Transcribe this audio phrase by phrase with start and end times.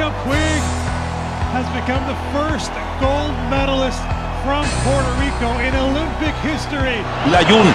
[0.00, 0.64] Monica Puig
[1.52, 2.72] has become the first
[3.04, 4.00] gold medalist
[4.40, 7.04] from Puerto Rico in Olympic history.
[7.28, 7.68] Layun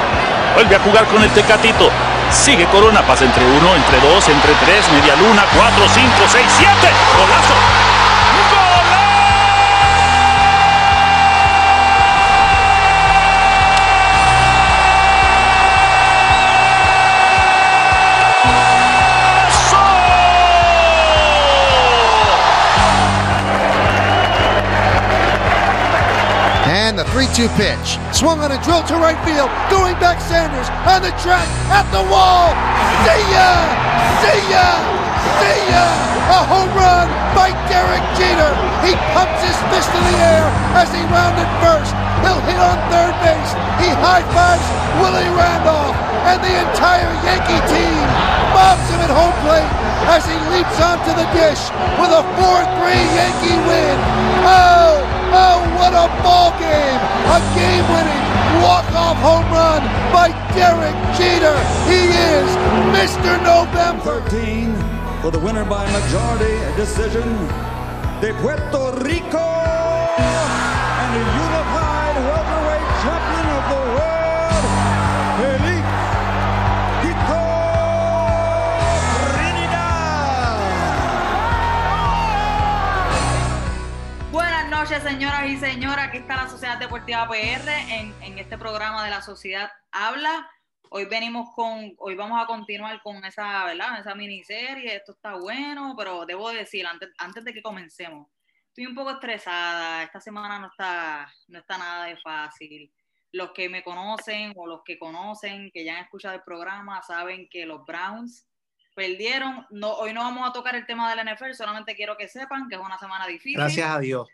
[0.55, 1.91] vuelve a jugar con el Tecatito.
[2.31, 6.89] Sigue Corona, pasa entre uno, entre dos, entre tres, media luna, cuatro, cinco, seis, siete.
[7.13, 7.94] Golazo.
[27.15, 27.95] 3 2 pitch.
[28.11, 29.47] Swung on a drill to right field.
[29.71, 32.51] Going back Sanders on the track at the wall.
[33.07, 33.51] See ya!
[34.19, 34.67] See ya!
[35.39, 35.85] See ya!
[36.27, 38.51] A home run by Derek Jeter.
[38.83, 40.43] He pumps his fist in the air
[40.75, 41.95] as he rounded first.
[42.19, 43.51] He'll hit on third base.
[43.79, 44.67] He high fives
[44.99, 45.95] Willie Randolph
[46.27, 47.95] and the entire Yankee team
[48.51, 49.71] mobs him at home plate
[50.11, 51.63] as he leaps onto the dish
[51.95, 53.97] with a 4-3 Yankee win.
[54.43, 54.99] Oh,
[55.31, 57.04] oh, what a ball game!
[57.85, 61.57] Game-winning walk-off home run by Derek Jeter.
[61.85, 62.49] He is
[62.97, 63.37] Mr.
[63.43, 64.21] November.
[64.21, 64.73] 13
[65.21, 67.27] for the winner by majority decision
[68.21, 69.37] de Puerto Rico
[70.17, 74.65] and the unified welterweight champion of the world,
[75.37, 75.74] Felipe
[84.85, 85.97] noches, señoras y señores.
[85.97, 90.47] Aquí está la Sociedad Deportiva PR en, en este programa de la Sociedad Habla.
[90.91, 93.99] Hoy venimos con, hoy vamos a continuar con esa, ¿verdad?
[93.99, 94.95] Esa miniserie.
[94.95, 98.27] Esto está bueno, pero debo decir, antes, antes de que comencemos,
[98.67, 100.03] estoy un poco estresada.
[100.03, 102.93] Esta semana no está, no está nada de fácil.
[103.31, 107.49] Los que me conocen o los que conocen, que ya han escuchado el programa, saben
[107.49, 108.47] que los Browns
[108.93, 109.65] perdieron.
[109.71, 112.75] No, hoy no vamos a tocar el tema del NFL, solamente quiero que sepan que
[112.75, 113.57] es una semana difícil.
[113.57, 114.27] Gracias a Dios.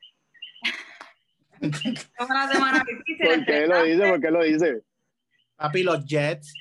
[1.61, 3.27] Es una semana difícil.
[3.45, 4.09] ¿Por qué lo dice?
[4.09, 4.81] ¿Por qué lo dice?
[5.55, 6.53] Papi, los Jets.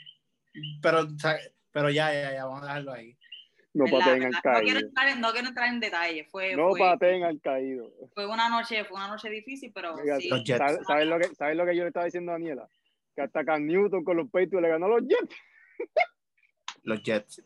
[0.83, 1.07] Pero,
[1.73, 3.17] pero ya, ya, ya, vamos a dejarlo ahí.
[3.73, 3.99] No ¿verdad?
[4.01, 4.79] pateen al No quiero, caído.
[4.81, 6.25] entrar en, no quiero entrar en detalle.
[6.25, 7.91] Fue, No fue, pateen al caído.
[8.15, 10.29] fue una noche, fue una noche difícil, pero Oiga, sí.
[10.29, 10.59] Los Jets.
[10.59, 12.69] ¿sabes, sabes lo que, ¿Sabes lo que yo le estaba diciendo a Daniela?
[13.15, 15.37] Que hasta Cam Newton con los Patriots le ganó a los Jets.
[16.83, 17.43] Los Jets.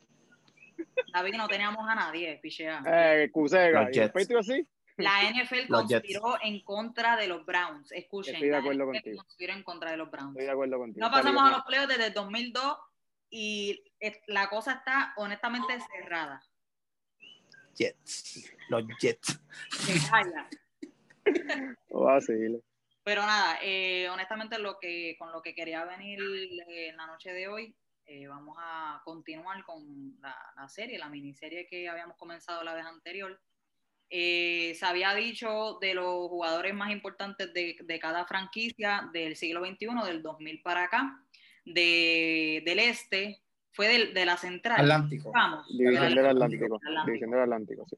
[1.12, 2.82] David no teníamos a nadie, pichea.
[2.86, 3.82] Eh, Cusega.
[3.82, 4.12] Los ¿Y los Jets.
[4.12, 4.66] Patriots sí?
[4.96, 7.90] La NFL conspiró en contra de los Browns.
[7.92, 9.22] Escuchen, Estoy de la acuerdo NFL contigo.
[9.24, 10.30] conspiró en contra de los Browns.
[10.30, 11.06] Estoy de acuerdo contigo.
[11.06, 12.78] No pasamos a los playoffs desde el 2002
[13.30, 13.84] y
[14.28, 16.42] la cosa está honestamente cerrada.
[17.74, 18.52] Jets.
[18.68, 19.40] Los Jets.
[19.70, 20.48] Se calla.
[21.88, 22.18] Oh,
[23.02, 26.20] Pero nada, eh, honestamente lo que con lo que quería venir
[26.68, 31.08] eh, en la noche de hoy, eh, vamos a continuar con la, la serie, la
[31.08, 33.40] miniserie que habíamos comenzado la vez anterior.
[34.16, 39.64] Eh, se había dicho de los jugadores más importantes de, de cada franquicia del siglo
[39.66, 41.20] XXI, del 2000 para acá,
[41.64, 43.40] de, del este,
[43.72, 44.78] fue del- de la central.
[44.82, 45.32] Atlántico.
[45.32, 46.76] Vamos, División del Atlántico.
[46.76, 47.06] Atlántico.
[47.06, 47.96] División del Atlántico, sí.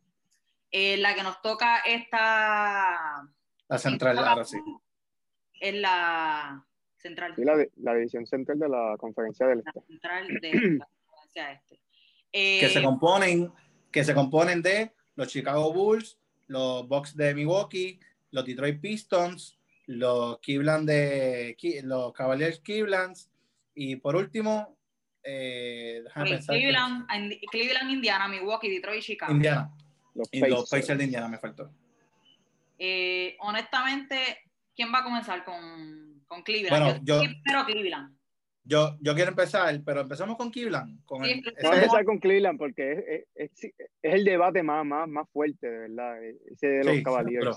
[0.71, 3.28] Eh, la que nos toca esta
[3.69, 4.59] La central, ahora sí.
[5.60, 6.65] es la
[6.97, 7.34] central.
[7.37, 9.87] Sí, la, la división central de la conferencia del la Este.
[9.87, 11.78] central de la provincia este.
[12.33, 13.53] Eh, Que se componen,
[13.93, 17.99] que se componen de los Chicago Bulls, los Bucks de Milwaukee,
[18.31, 23.16] los Detroit Pistons, los Cleveland de los Cavaliers Cleveland
[23.75, 24.77] y por último
[25.22, 29.32] eh, Cleveland, Cleveland, Indiana, Milwaukee, Detroit y Chicago.
[29.32, 29.71] Indiana
[30.15, 30.71] Los y los Pacers.
[30.71, 31.71] Pacers de Indiana me faltó.
[32.78, 34.39] Eh, honestamente,
[34.74, 37.01] ¿quién va a comenzar con, con Cleveland?
[37.01, 38.16] Bueno, yo- Cleveland.
[38.68, 41.04] Yo, yo quiero empezar, pero empezamos con Cleveland.
[41.04, 41.63] Con Sí, el- empecemos.
[41.63, 45.68] Vamos a empezar con Cleveland porque es, es- es- el debate más, más, más fuerte,
[45.71, 46.22] de verdad.
[46.24, 47.03] Ese de los sí,
[47.39, 47.57] pero-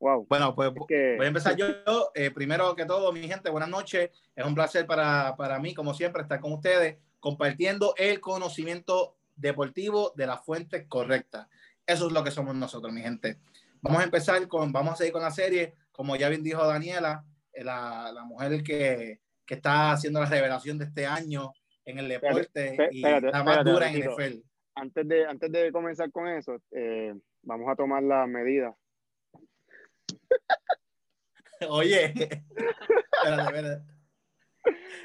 [0.00, 0.26] Wow.
[0.28, 1.66] Bueno, pues Es que- voy a empezar yo.
[2.14, 4.10] Eh, primero que todo, mi gente, buenas noches.
[4.36, 10.12] Es un placer para, para mí, como siempre, estar con ustedes compartiendo el conocimiento deportivo
[10.14, 11.48] de las fuentes correctas.
[11.86, 13.38] Eso es lo que somos nosotros, mi gente.
[13.80, 15.74] Vamos a empezar con, vamos a seguir con la serie.
[15.90, 20.78] Como ya bien dijo Daniela, eh, la, la mujer que, que está haciendo la revelación
[20.78, 21.52] de este año
[21.84, 24.10] en el deporte espérate, y espérate, la más espérate, dura en.
[24.10, 24.42] NFL.
[24.76, 28.74] Antes de, antes de comenzar con eso, eh, vamos a tomar las medidas.
[31.68, 32.42] Oye, espérate,
[33.42, 33.94] espérate.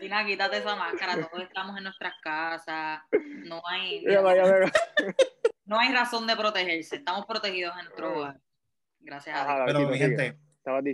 [0.01, 3.01] Mira, quítate esa máscara, todos estamos en nuestras casas,
[3.45, 4.71] no hay, Mira, vaya, vaya.
[5.65, 8.39] no hay razón de protegerse, estamos protegidos en nuestro hogar.
[9.01, 9.63] Gracias a Dios.
[9.65, 10.37] Pero mi gente,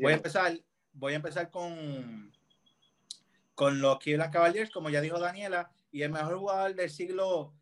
[0.02, 0.58] voy a empezar,
[0.92, 2.32] voy a empezar con,
[3.56, 7.54] con los Cleveland Cavaliers, como ya dijo Daniela, y el mejor jugador del siglo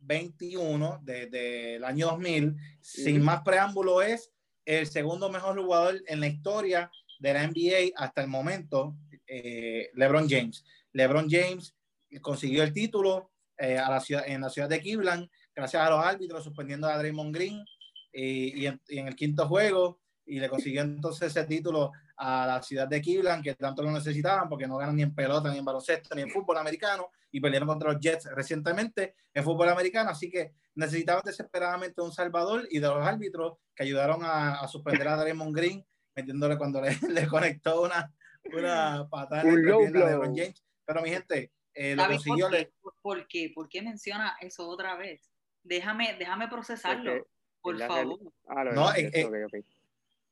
[0.00, 0.56] XXI,
[1.02, 4.32] desde el año 2000, sin más preámbulo, es
[4.64, 8.96] el segundo mejor jugador en la historia de la NBA hasta el momento,
[9.26, 10.64] eh, LeBron James.
[10.92, 11.76] LeBron James
[12.22, 16.04] consiguió el título eh, a la ciudad, en la ciudad de Cleveland gracias a los
[16.04, 17.64] árbitros suspendiendo a Draymond Green
[18.12, 22.62] y, en, y, en, el quinto juego y le consiguió entonces ese título a la
[22.62, 25.64] ciudad de Cleveland que tanto lo necesitaban porque no ganan ni en pelota, ni en
[25.64, 30.30] baloncesto, ni en fútbol americano y perdieron contra los Jets recientemente en fútbol americano, así
[30.30, 35.16] que necesitaban desesperadamente un salvador y de los árbitros que ayudaron a, a suspender a
[35.16, 35.84] Draymond Green
[36.14, 38.12] metiéndole cuando le, le conectó una,
[38.52, 40.64] una patada en el de LeBron James.
[40.84, 42.48] Pero mi gente, eh, lo consiguió.
[42.48, 42.72] ¿por qué?
[43.02, 43.52] ¿Por qué?
[43.54, 45.30] ¿Por qué menciona eso otra vez?
[45.62, 47.28] Déjame, déjame procesarlo, Porque
[47.62, 48.20] por la favor.
[48.46, 49.64] Ah, No, de- eh, eh, ok, ok.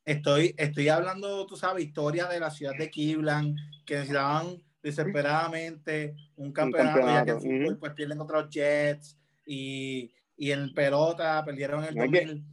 [0.04, 3.56] Estoy, estoy hablando, tú sabes, historia de la ciudad de Cleveland,
[3.86, 9.16] que necesitaban desesperadamente un campeonato, ya que campeonato, fútbol pues pierden contra los Jets
[9.46, 12.44] y, y en pelota perdieron el No, es que- 2000.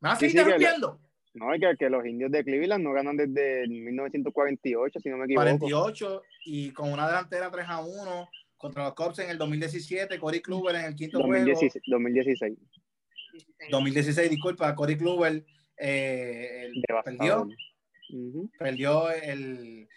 [0.00, 1.00] ¿Me vas a seguir interrumpiendo?
[1.34, 5.18] No, es que, que los indios de Cleveland no ganan desde el 1948, si no
[5.18, 5.44] me equivoco.
[5.44, 10.40] 48 y con una delantera 3 a 1 contra los Cubs en el 2017, Corey
[10.40, 11.32] Kluber en el quinto juego.
[11.44, 11.82] 2016.
[11.86, 12.58] 2016.
[13.70, 15.44] 2016, disculpa, Corey Kluber
[15.78, 16.70] eh,
[17.04, 17.48] perdió,
[18.58, 19.88] perdió el,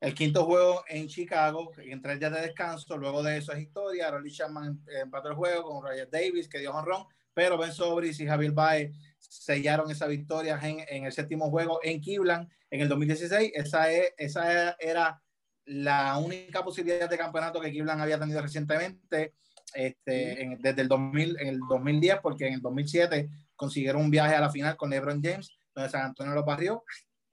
[0.00, 2.96] el quinto juego en Chicago en tres días de descanso.
[2.96, 4.10] Luego de eso es historia.
[4.10, 7.04] Rolly Chapman empató el juego con Roger Davis, que dio honrón,
[7.34, 12.00] pero Ben Sobris y Javier Baez sellaron esa victoria en, en el séptimo juego en
[12.00, 13.52] Cleveland en el 2016.
[13.54, 15.20] Esa, es, esa era
[15.64, 19.34] la única posibilidad de campeonato que Cleveland había tenido recientemente
[19.74, 23.28] este, en- desde el 2000, en el 2010, porque en el 2007
[23.58, 26.82] consiguieron un viaje a la final con LeBron James, donde San Antonio los barrió.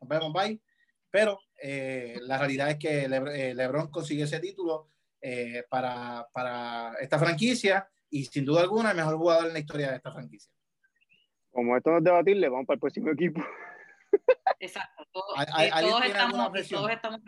[0.02, 0.60] Nos vemos, bye.
[1.10, 4.90] Pero eh, la realidad es que eh, LeBron consiguió ese título
[5.22, 9.92] eh, para, para esta franquicia y sin duda alguna el mejor jugador en la historia
[9.92, 10.52] de esta franquicia.
[11.52, 13.42] Como esto no es debatible, vamos para el próximo equipo.
[14.60, 15.06] Exacto.
[15.12, 17.22] Todos, ¿Al- al- eh, alguien todos tiene alguna estamos, todos estamos.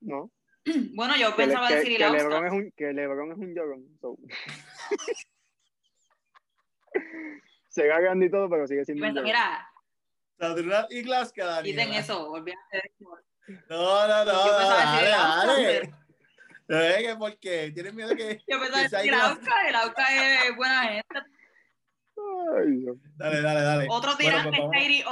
[0.00, 0.30] ¿No?
[0.94, 3.54] Bueno, yo Que, pensaba que- decir que el LeBron es un, que LeBron es un
[3.54, 3.98] llorón.
[4.00, 4.18] so.
[7.74, 9.24] Se gagan y todo, pero sigue siendo llorón.
[9.24, 9.68] Mira,
[10.38, 13.18] Saturnar y Glasgow, quiten eso, olvídate de eso.
[13.68, 15.94] No, no, no, Yo pensaba dale, decir
[16.68, 16.90] dale.
[17.00, 18.40] Es que porque tienes miedo que.
[18.46, 19.20] Yo pensaba decir el.
[19.20, 20.04] Auca, el Auca
[20.46, 21.18] es buena gente.
[22.56, 22.96] Ay, Dios.
[23.16, 23.86] Dale, dale, dale.
[23.90, 25.04] Otros dirán Bueno, pues que es vamos- Kyrie,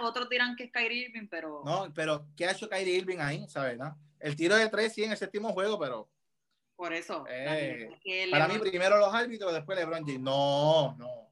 [0.00, 3.46] otros dirán, que es Kyrie Irving, pero No, pero ¿qué ha hecho Kyrie Irving ahí?
[3.48, 3.78] ¿Sabes?
[3.78, 3.96] No?
[4.18, 6.10] El tiro de tres sí en el séptimo juego, pero
[6.74, 7.24] por eso.
[7.28, 7.88] Eh,
[8.32, 10.20] para mí primero los árbitros, después LeBron James.
[10.20, 11.29] No, no,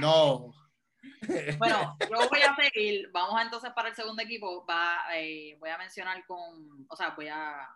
[0.00, 0.52] no.
[1.58, 3.10] Bueno, yo voy a seguir.
[3.12, 4.64] Vamos entonces para el segundo equipo.
[4.66, 7.68] Va, eh, voy a mencionar con, o sea, voy a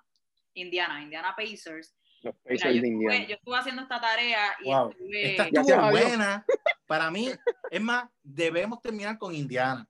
[0.55, 1.97] Indiana, Indiana Pacers.
[2.23, 3.27] Los Mira, Pacers yo, de estuve, Indiana.
[3.29, 4.91] yo estuve haciendo esta tarea y Wow.
[4.91, 5.31] estuve.
[5.33, 6.45] Esta estuvo buena.
[6.87, 7.31] Para mí,
[7.71, 9.87] es más, debemos terminar con Indiana.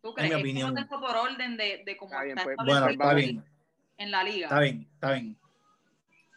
[0.00, 0.30] ¿Tú en crees?
[0.30, 0.74] mi Es que opinión.
[0.74, 3.44] no tengo por orden de, de cómo Está bien, pues, Bueno, está bien,
[3.98, 4.46] en la liga.
[4.46, 5.38] está bien, está bien.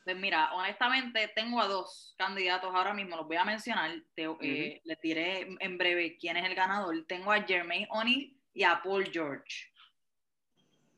[0.10, 4.82] Pues mira, honestamente tengo a dos candidatos ahora mismo, los voy a mencionar, te, eh,
[4.84, 7.06] les diré en breve quién es el ganador.
[7.08, 9.72] Tengo a Jermaine O'Neal y a Paul George.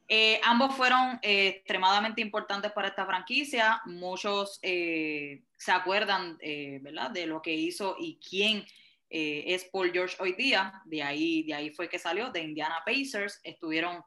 [0.07, 3.81] Eh, ambos fueron eh, extremadamente importantes para esta franquicia.
[3.83, 6.37] Muchos eh, se acuerdan,
[6.79, 8.65] ¿verdad?, de lo que hizo y quién
[9.09, 10.81] es Paul George hoy día.
[10.85, 13.41] De ahí, de ahí fue que salió, de Indiana Pacers.
[13.43, 14.01] Estuvieron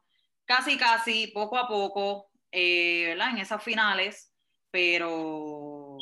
[0.45, 4.31] casi, casi, poco a poco, ¿verdad?, en esas finales,
[4.75, 5.97] pero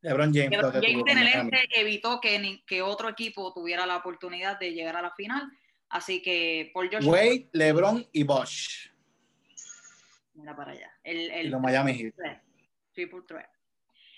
[0.00, 0.50] LeBron James.
[0.50, 4.72] LeBron James en el este evitó que, ni- que otro equipo tuviera la oportunidad de
[4.72, 5.42] llegar a la final.
[5.90, 8.88] Así que Paul George, Wade, LeBron y Bosch.
[10.34, 10.90] mira para allá.
[11.04, 12.14] El, Y el los Miami Heat.
[12.94, 13.50] triple threat.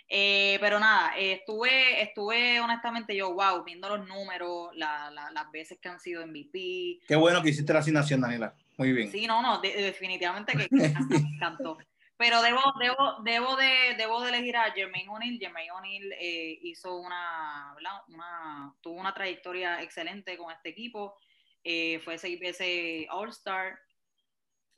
[0.08, 5.50] Eh, pero nada, eh, estuve, estuve honestamente yo, wow, viendo los números, la- la- las
[5.50, 7.00] veces que han sido MVP.
[7.06, 8.54] Qué bueno que hiciste la asignación, Daniela.
[8.78, 9.10] Muy bien.
[9.10, 10.86] Sí, no, no, de- definitivamente que, me
[11.34, 11.76] encantó.
[12.18, 15.38] Pero debo, debo, debo, de, debo de elegir a Jermaine O'Neal.
[15.38, 17.74] Jermaine O'Neal eh, hizo una,
[18.08, 21.16] una, tuvo una trayectoria excelente con este equipo.
[21.62, 23.78] Eh, fue seis veces All-Star,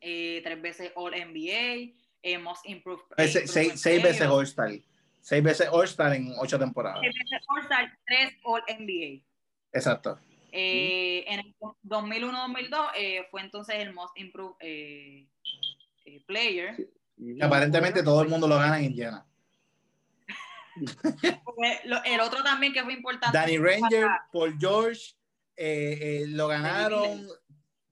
[0.00, 3.04] eh, tres veces All-NBA, Most Improved.
[3.16, 4.70] Seis, seis, seis veces All-Star.
[5.22, 7.00] Seis veces All-Star en ocho temporadas.
[7.00, 9.24] seis veces All-Star, tres All-NBA.
[9.72, 10.18] Exacto.
[10.52, 11.54] Eh, en el
[11.84, 15.28] 2001-2002 eh, fue entonces el Most Improved eh,
[16.26, 16.76] Player.
[17.22, 19.26] Y aparentemente todo el mundo lo gana en Indiana.
[22.04, 23.36] El otro también que fue importante.
[23.36, 25.14] Danny Ranger, Paul George,
[25.56, 27.26] eh, eh, lo ganaron.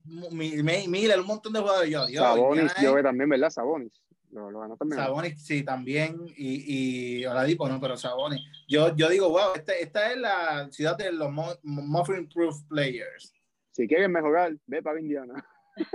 [0.05, 1.91] Mi- Mi- Miller, un montón de jugadores.
[1.91, 3.51] Yo, Sabonis, yo veo también, ¿verdad?
[3.51, 3.93] Sabonis.
[4.31, 5.03] Lo, lo ganó también.
[5.03, 6.17] Sabonis, sí, también.
[6.37, 8.41] Y, y Oladipo, no, pero Sabonis.
[8.67, 11.31] Yo, yo digo, wow, este, esta es la ciudad de los
[11.63, 13.35] Muffin Proof Players.
[13.73, 15.45] Si quieren mejorar, ve para Indiana.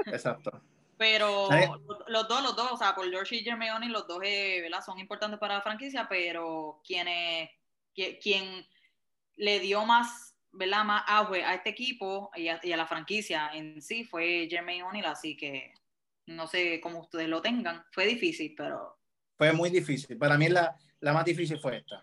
[0.06, 0.62] Exacto.
[0.98, 4.20] Pero los, los dos, los dos, o sea, por George y Jeremy O'Neal, los dos
[4.24, 7.50] eh, son importantes para la franquicia, pero quienes,
[7.96, 8.66] qui- quien
[9.38, 10.84] le dio más, ¿verdad?
[10.84, 14.84] más auge a este equipo y a, y a la franquicia en sí fue Jeremy
[14.84, 15.74] O'Neal, así que
[16.28, 17.84] no sé cómo ustedes lo tengan.
[17.92, 18.98] Fue difícil, pero
[19.36, 20.18] Fue muy difícil.
[20.18, 22.02] Para mí la, la más difícil fue esta.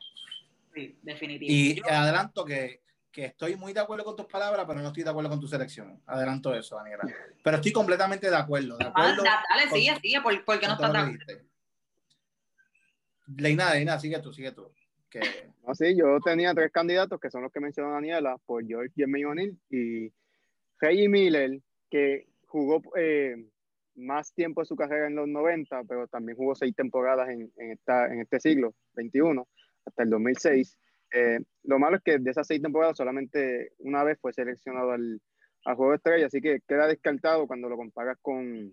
[0.74, 1.50] sí, definitivo.
[1.50, 2.82] Y adelanto que,
[3.12, 5.48] que estoy muy de acuerdo con tus palabras, pero no estoy de acuerdo con tu
[5.48, 6.00] selección.
[6.06, 7.02] Adelanto eso, Daniela.
[7.42, 8.76] Pero estoy completamente de acuerdo.
[8.78, 11.18] De Ah, acuerdo da- dale, con- sigue, sigue, ¿por, por qué no estás de acuerdo?
[13.36, 14.72] Leina, Leina, sigue tú, sigue tú.
[15.08, 15.20] Que,
[15.66, 19.24] No, sí, yo tenía tres candidatos que son los que mencionó Daniela, por George Jeremy
[19.24, 20.12] O'Neal y
[20.78, 23.46] Reggie Miller, que jugó eh,
[23.94, 27.72] más tiempo de su carrera en los 90, pero también jugó seis temporadas en, en,
[27.72, 29.46] esta, en este siglo, 21,
[29.84, 30.78] hasta el 2006.
[31.12, 35.20] Eh, lo malo es que de esas seis temporadas solamente una vez fue seleccionado al,
[35.64, 38.72] al Juego de Estrella, así que queda descartado cuando lo comparas con,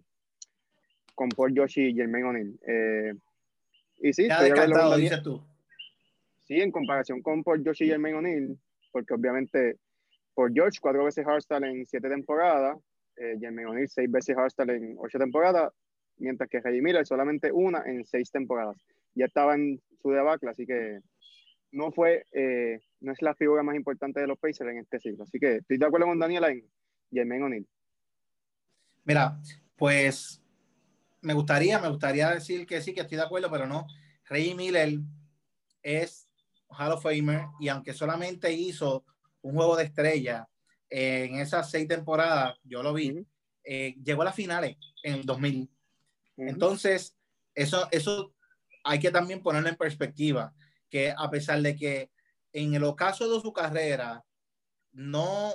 [1.15, 2.59] con Paul y Jermaine O'Neal.
[2.67, 3.13] Eh,
[3.99, 5.41] y sí, con descartado, dices tú.
[6.43, 8.57] Sí, en comparación con Paul George y Jermaine O'Neal,
[8.91, 9.77] porque obviamente
[10.33, 12.77] por George cuatro veces Hardstyle en siete temporadas,
[13.17, 15.73] eh, Jermaine O'Neal seis veces Hardstyle en ocho temporadas,
[16.19, 18.77] mientras que Reggie Miller solamente una en seis temporadas.
[19.15, 20.99] Ya estaba en su debacle, así que
[21.71, 25.23] no fue, eh, no es la figura más importante de los Pacers en este siglo.
[25.23, 26.63] Así que estoy de acuerdo con Daniela en
[27.11, 27.67] Jermaine O'Neal.
[29.03, 29.39] Mira,
[29.75, 30.41] pues
[31.21, 33.87] me gustaría, me gustaría decir que sí, que estoy de acuerdo, pero no.
[34.25, 34.99] Rey Miller
[35.81, 36.29] es
[36.69, 39.05] Hall of Famer y aunque solamente hizo
[39.41, 40.47] un juego de estrella
[40.89, 43.25] en esas seis temporadas, yo lo vi,
[43.63, 45.69] eh, llegó a las finales en el 2000.
[46.37, 46.49] Ujú.
[46.49, 47.15] Entonces,
[47.53, 48.33] eso, eso
[48.83, 50.53] hay que también ponerlo en perspectiva,
[50.89, 52.11] que a pesar de que
[52.53, 54.23] en el ocaso de su carrera
[54.91, 55.53] no,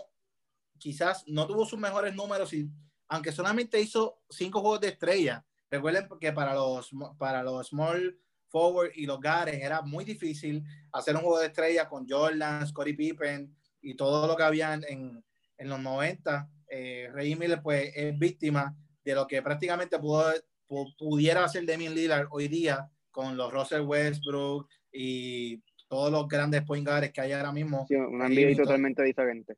[0.79, 2.69] quizás no tuvo sus mejores números, y,
[3.09, 5.45] aunque solamente hizo cinco juegos de estrella.
[5.71, 10.63] Recuerden que para los, para los small forward y los gares era muy difícil
[10.93, 15.25] hacer un juego de estrella con Jordan, Scottie Pippen y todo lo que había en,
[15.57, 16.51] en los 90.
[16.69, 20.31] Eh, Miller pues es víctima de lo que prácticamente pudo,
[20.69, 26.63] pu- pudiera hacer Damian Lillard hoy día con los Russell Westbrook y todos los grandes
[26.63, 27.87] point guards que hay ahora mismo.
[27.89, 28.65] Sí, NBA mismo.
[28.65, 29.57] totalmente diferente.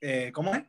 [0.00, 0.62] Eh, ¿Cómo es?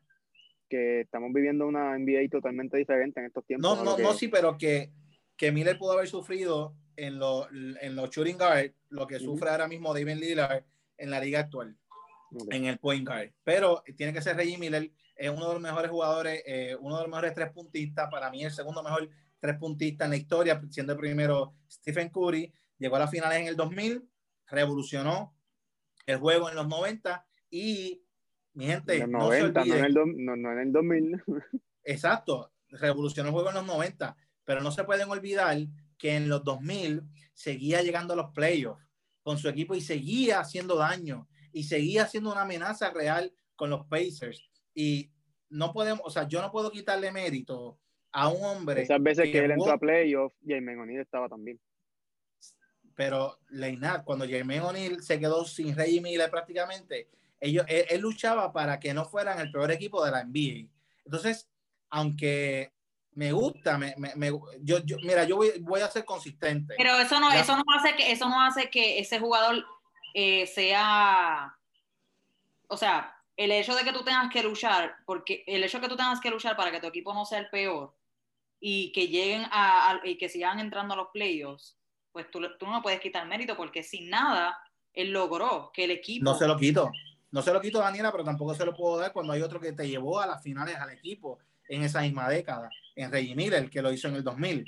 [0.70, 3.78] Que estamos viviendo una NBA totalmente diferente en estos tiempos.
[3.78, 4.92] No, no, que- no, sí, pero que,
[5.38, 9.26] que Miller pudo haber sufrido en, lo, en los shooting guard lo que Ujú.
[9.26, 10.64] sufre ahora mismo David Lillard
[10.98, 11.78] en la liga actual,
[12.34, 12.54] Ok.
[12.54, 13.32] en el point guard.
[13.44, 17.04] Pero tiene que ser Reggie Miller, es uno de los mejores jugadores, eh, uno de
[17.04, 19.10] los mejores tres puntistas, para mí el segundo mejor
[19.40, 23.48] tres puntista en la historia, siendo el primero Stephen Curry, llegó a las finales en
[23.48, 24.10] el 2000,
[24.48, 25.36] revolucionó
[26.06, 28.04] el juego en los 90 y
[28.54, 30.60] mi gente, En los no se 90, no, en olviden- el do- no, no en
[30.60, 31.24] el 2000.
[31.84, 35.58] Exacto, revolucionó el juego en los 90, pero no se pueden olvidar
[35.98, 38.84] que en los 2000 seguía llegando a los playoffs
[39.22, 43.86] con su equipo y seguía haciendo daño y seguía siendo una amenaza real con los
[43.88, 44.50] Pacers.
[44.74, 45.12] Y
[45.50, 47.80] no podemos, o sea, yo no puedo quitarle mérito
[48.12, 48.82] a un hombre.
[48.84, 51.60] Esas veces que, él entró a playoff, Jermaine O'Neal estaba también.
[53.00, 57.08] Pero Leinart, cuando Jermaine O'Neal se quedó sin Reggie Miller prácticamente,
[57.39, 60.68] ellos, él, él luchaba para que no fueran el peor equipo de la NBA.
[61.06, 61.50] Entonces,
[61.89, 62.74] aunque
[63.13, 66.75] me gusta, me, me- me- yo, yo- mira, yo voy, voy a ser consistente.
[66.77, 67.39] Pero eso no, Ya.
[67.39, 69.63] eso no hace que, eso no hace que ese jugador
[70.13, 71.58] eh, sea,
[72.68, 75.89] o sea, el hecho de que tú tengas que luchar, porque el hecho de que
[75.89, 77.96] tú tengas que luchar para que tu equipo no sea el peor
[78.60, 81.77] y que lleguen a, a- y que sigan entrando a los playoffs,
[82.12, 84.58] pues tú, tú no puedes quitar mérito porque sin nada
[84.94, 86.92] él logró que el equipo No se lo quito.
[87.32, 89.74] No se lo quito, Daniela, pero tampoco se lo puedo dar cuando hay otro que
[89.74, 93.82] te llevó a las finales al equipo en esa misma década, en Reggie Miller, que
[93.82, 94.66] lo hizo en el 2000.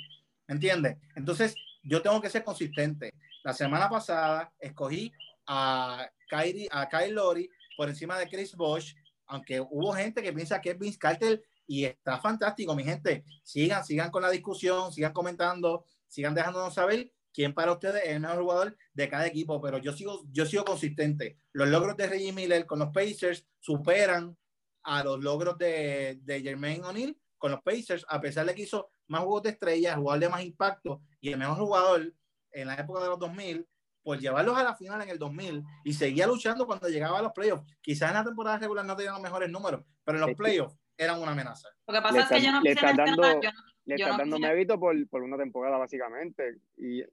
[0.48, 0.98] ¿Me entiendes?
[1.15, 3.12] Entonces, yo tengo que ser consistente.
[3.43, 5.12] La semana pasada escogí
[5.48, 8.93] a, Kyrie, a Kyle por encima de Chris Bosh,
[9.25, 13.24] aunque hubo gente que piensa que es Vince Carter y está fantástico, mi gente.
[13.43, 18.19] Sigan, sigan con la discusión, sigan comentando, sigan dejándonos saber quién para ustedes es el
[18.19, 21.38] mejor jugador de cada equipo, pero yo sigo, yo sigo consistente.
[21.53, 24.38] Los logros de Reggie Miller con los Pacers superan
[24.83, 28.91] a los logros de, de Jermaine O'Neal con los Pacers, a pesar de que hizo
[29.07, 32.13] más juegos de estrellas, jugador de más impacto y el mejor jugador
[32.51, 33.67] en la época de los 2000,
[34.03, 37.31] por llevarlos a la final en el 2000 y seguía luchando cuando llegaba a los
[37.33, 37.63] playoffs.
[37.81, 41.21] Quizás en la temporada regular no tenían los mejores números, pero en los playoffs eran
[41.21, 41.69] una amenaza.
[41.88, 44.11] Lo que pasa Le es que están- yo no dando- yo, no- le Yo estás
[44.27, 46.57] no dando mérito por, por una temporada, básicamente.
[46.77, 47.03] Y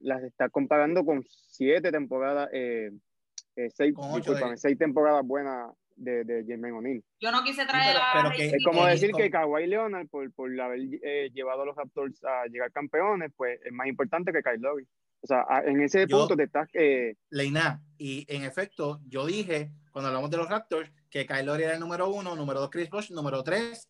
[0.00, 2.90] las estás comparando con siete temporadas, eh,
[3.56, 7.04] eh, seis, Con ocho discúlpame, de- seis temporadas buenas de, de Jermaine O'Neal.
[7.20, 9.30] Yo no quise traer pero- a pero Rey que- Es como Eh, decir con- que
[9.30, 13.72] Kawhi Leonard, por, por haber eh, llevado a los Raptors a llegar campeones, pues es
[13.72, 14.86] más importante que Kyle Lowry.
[15.22, 16.68] O sea, a- en ese Yo- punto te estás...
[16.74, 21.62] Eh, Leina, y en efecto, yo dije, cuando hablamos de los Raptors, que Kyle Lowry
[21.62, 23.88] era el número uno, número dos Chris Bosh, número tres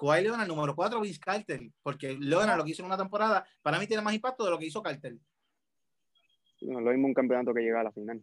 [0.00, 3.78] Kawhi Leonard, número cuatro Vince Carter, porque Leonard lo que hizo en una temporada, para
[3.78, 5.14] mí tiene más impacto de lo que hizo Carter.
[6.62, 8.22] no es lo mismo un campeonato que llega a la final.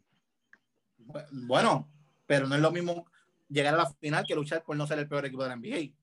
[1.32, 1.88] Bueno,
[2.26, 3.06] pero no es lo mismo
[3.50, 5.94] llegar a la final que luchar por no ser el peor equipo de la NBA.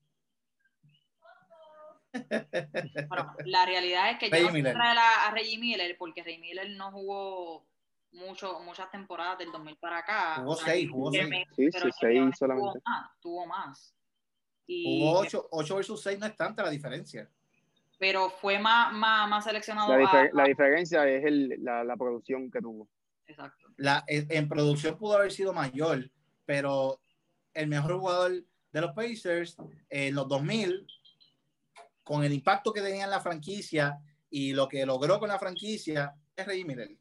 [3.09, 6.69] Bueno, la realidad es que yo no traer a, a Reggie Miller porque Reggie Miller
[6.71, 7.67] no jugó
[8.13, 10.35] mucho, muchas temporadas del 2000 para acá.
[10.37, 11.27] Jugó seis, jugó seis.
[11.29, 12.71] me- Sí, pero sí, seis solamente.
[12.71, 13.94] Tuvo más, tuvo más.
[14.67, 17.29] Y- Hubo 8, 8 versus 6 no es tanta la diferencia.
[17.97, 19.89] pero fue más, más, más seleccionado.
[19.89, 22.87] La, difer- a- la diferencia es el, la, la producción que tuvo.
[23.27, 23.67] Exacto.
[23.77, 26.09] La, en, en producción pudo haber sido mayor,
[26.45, 26.99] pero
[27.53, 28.31] el mejor jugador
[28.71, 29.55] de los Pacers
[29.89, 30.85] en los 2000,
[32.03, 33.97] con el impacto que tenía en la franquicia
[34.29, 36.91] y lo que logró con la franquicia, es Reggie Miller.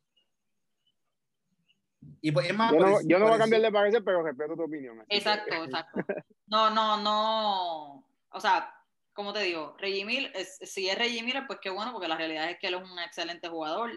[2.21, 4.55] Y pues es más, Yo no, yo no voy a cambiar de parecer, pero respeto
[4.57, 4.99] tu opinión.
[5.09, 6.01] que- Exacto, exacto.
[6.47, 8.07] No, no, no.
[8.31, 8.75] O sea,
[9.13, 12.17] como te digo, Reggie Miller, es- si es Reggie Miller, pues qué bueno, porque la
[12.17, 13.91] realidad es que él es un excelente jugador.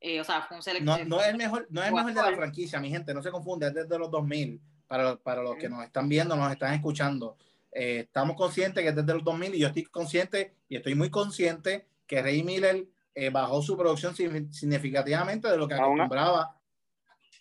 [0.00, 1.04] Eh, o sea, fue un No, seleccionado.
[1.04, 3.30] no es el mejor, no es el mejor de la franquicia, mi gente, no se
[3.30, 7.36] confunde, es desde los 2000, para, para los que nos están viendo, nos están escuchando.
[7.72, 11.10] Eh, estamos conscientes que es desde los 2000 y yo estoy consciente y estoy muy
[11.10, 16.56] consciente que Ray Miller eh, bajó su producción signi- significativamente de lo que acostumbraba.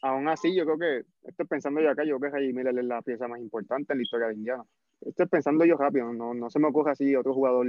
[0.01, 2.85] Aún así, yo creo que, estoy pensando yo acá, yo creo que Reggie Miller es
[2.85, 4.63] la pieza más importante en la historia de Indiana.
[5.01, 7.67] Estoy pensando yo rápido, no, no se me ocurre así otro jugador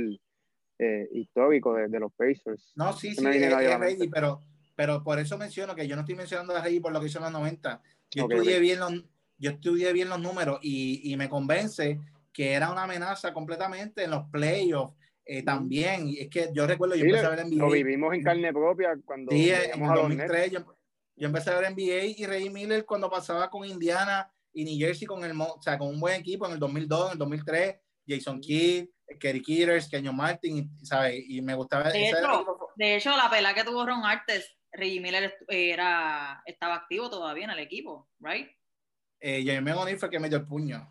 [0.78, 2.72] eh, histórico de, de los Pacers.
[2.76, 3.78] No, sí, sí, es, es.
[3.78, 4.42] Reggie, pero,
[4.76, 7.18] pero por eso menciono que yo no estoy mencionando a Reggie por lo que hizo
[7.18, 7.82] en los 90.
[8.12, 8.60] Yo, Ok, estudié, ok.
[8.60, 9.04] bien los,
[9.38, 11.98] yo estudié bien los números y, y me convence
[12.32, 16.08] que era una amenaza completamente en los playoffs eh, también.
[16.08, 17.74] Y es que yo recuerdo, yo Sí, empecé lo, a ver lo NBA.
[17.74, 20.02] vivimos en carne propia cuando Sí, en el a los.
[20.04, 20.60] 2003 yo,
[21.20, 25.06] yo empecé a ver NBA y Reggie Miller cuando pasaba con Indiana y New Jersey
[25.06, 27.76] con, el, mo- o sea, con un buen equipo en el 2002, en el 2003,
[28.08, 28.88] Jason Kidd,
[29.20, 31.22] Kerry Kitters, Kenyon Martin, ¿sabes?
[31.28, 35.34] Y me gustaba De hecho, de hecho, la pelea que tuvo Ron Artes, Reggie Miller
[35.48, 38.48] era, estaba activo todavía en el equipo, ¿right?
[39.20, 40.90] eh, Jermaine O'Neal fue el que me dio el puño.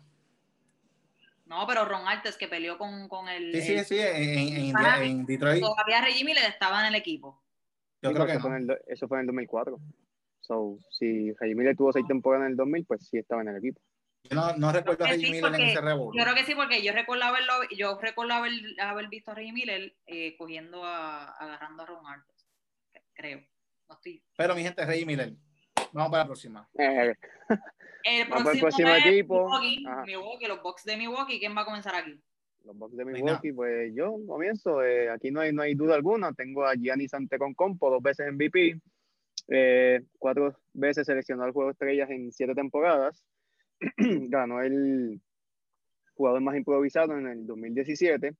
[1.46, 3.52] No, pero Ron Artes que peleó con, con el.
[3.60, 5.60] Sí, sí, sí, en, en, en, Detroit.
[5.60, 7.42] Todavía Reggie Miller estaba en el equipo.
[8.00, 8.56] Yo Sí, creo que eso, fue no.
[8.56, 9.78] en el, eso fue en el 2004.
[10.50, 13.80] So, si Miller tuvo seis temporadas en el 2000, pues sí estaba en el equipo.
[14.24, 16.12] Yo no, no recuerdo a Reggie sí, Miller en ese revuelo.
[16.12, 19.52] Yo creo que sí, porque yo recuerdo haberlo, yo recuerdo haber, haber visto a Reggie
[19.52, 22.48] Miller eh, cogiendo a, agarrando a Ron Artes.
[23.12, 23.42] Creo.
[23.88, 24.24] No estoy.
[24.36, 25.34] Pero mi gente, Reggie Miller.
[25.92, 26.68] Vamos para la próxima.
[26.76, 27.14] Eh,
[28.02, 29.60] El Vamos al próximo, próximo es equipo.
[29.60, 29.84] Milwaukee.
[30.04, 31.38] Milwaukee, los Bucks de Milwaukee.
[31.38, 32.20] ¿Quién va a comenzar aquí?
[32.64, 34.82] los Bucks de Milwaukee, pues yo comienzo.
[34.82, 36.32] eh, aquí no hay, no hay duda alguna.
[36.32, 38.80] Tengo a Giannis Antetokounmpo, dos veces MVP,
[39.50, 43.24] eh, cuatro veces seleccionado al Juego Estrellas en siete temporadas.
[43.98, 45.20] Ganó el
[46.14, 48.34] jugador más improvisado en el 2017.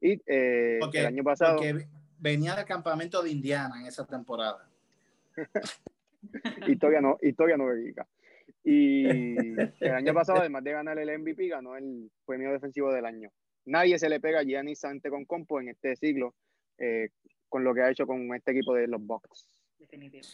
[0.00, 1.86] Y eh, Porque, el año pasado, porque
[2.18, 4.68] venía del campamento de Indiana en esa temporada.
[6.68, 8.06] historia no, historia no verídica.
[8.64, 13.30] Y el año pasado, además de ganar el MVP, ganó el premio defensivo del año.
[13.66, 16.34] Nadie se le pega a Giannis Antetokounmpo en este siglo
[16.78, 17.10] eh,
[17.48, 19.46] con lo que ha hecho con este equipo de los Bucks.
[19.78, 20.26] Definitivo.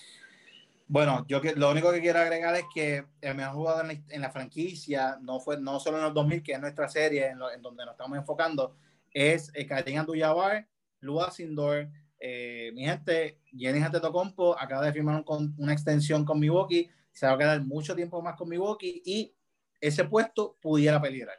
[0.86, 4.14] Bueno, yo que, lo único que quiero agregar es que el mejor jugador en la,
[4.14, 7.38] en la franquicia, no fue no solo en los 2000, que es nuestra serie en,
[7.38, 8.76] lo- en donde nos estamos enfocando,
[9.12, 10.66] es eh, Karim Abdul-Jabbar,
[11.00, 16.40] Lua Sindor, eh, mi gente, Giannis Antetokounmpo acaba de firmar un con- una extensión con
[16.40, 19.32] Milwaukee, se va a quedar mucho tiempo más con Milwaukee y
[19.80, 21.38] ese puesto pudiera peligrar.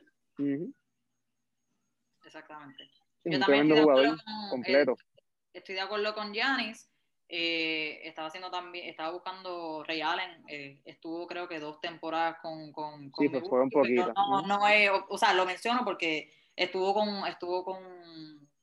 [2.25, 2.85] Exactamente.
[3.23, 4.91] Sí, Yo un también tremendo estoy de con, completo.
[4.93, 5.21] eh,
[5.53, 6.89] estoy de acuerdo con Giannis.
[7.33, 12.73] Eh, estaba haciendo también, estaba buscando Ray Allen, eh, estuvo creo que dos temporadas con,
[12.73, 14.47] con, con Sí, pues, Milwaukee, pero poquitas.
[14.47, 17.81] No, es, o, o sea, lo menciono porque estuvo con, estuvo con,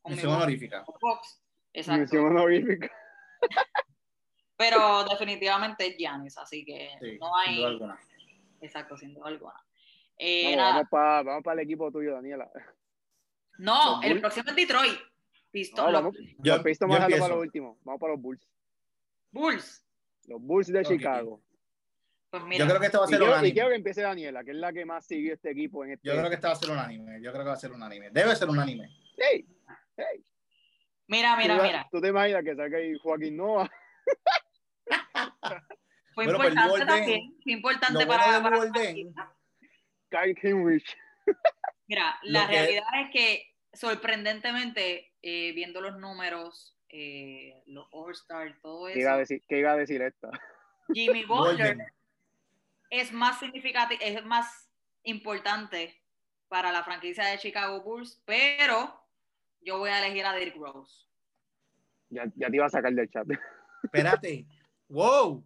[0.03, 0.85] con Mención honorífica.
[1.73, 1.99] Exacto.
[1.99, 2.91] Mención honorífica.
[4.57, 7.99] Pero definitivamente es Giannis, así que Sí, no sin duda hay, alguna.
[8.61, 9.65] exacto, sin duda alguna.
[10.19, 12.51] Eh, Vamos, para vamos pa el equipo tuyo, Daniela.
[13.59, 14.99] no, el próximo es Detroit.
[15.51, 17.79] Pistons, No, los vamos, Yo- los Pistons vamos a dejarlo para lo último.
[17.85, 18.49] Vamos para los Bulls.
[19.33, 19.85] Bulls.
[20.27, 20.85] Los Bulls de.
[20.85, 21.43] Chicago.
[22.31, 23.53] Pues mira, Yo creo que este va a Y ser quiero, y unánime.
[23.55, 26.09] quiero que empiece Daniela, que es la que más siguió este equipo en este.
[26.09, 27.23] Yo creo que este va a ser unánime.
[27.23, 28.11] Yo creo que va a ser unánime.
[28.11, 28.89] Debe ser unánime.
[29.17, 29.47] Hey,
[29.97, 30.25] hey.
[31.07, 31.89] Mira, mira, ¿Tú, mira.
[31.91, 33.71] ¿Tú te imaginas que salga ahí Joaquín Noah?
[36.15, 37.37] Fue Bueno, pues, importante Golden- también.
[37.43, 39.15] Fue importante para, bueno de para Golden-
[40.11, 40.97] Kyle Kinrich.
[41.87, 49.01] Mira, la realidad es que sorprendentemente, eh, viendo los números, eh, los All-Star, todo ¿Qué
[49.01, 50.31] iba a eso, decir, qué iba a decir esta?
[50.93, 51.79] Jimmy Butler
[52.91, 54.71] es más significativo, es más
[55.03, 56.01] importante
[56.49, 58.99] para la franquicia de Chicago Bulls, pero
[59.61, 61.07] yo voy a elegir a Derrick Rose.
[62.11, 63.27] Ya, ya te iba a sacar del chat.
[63.83, 64.47] Espérate.
[64.89, 65.45] Wow.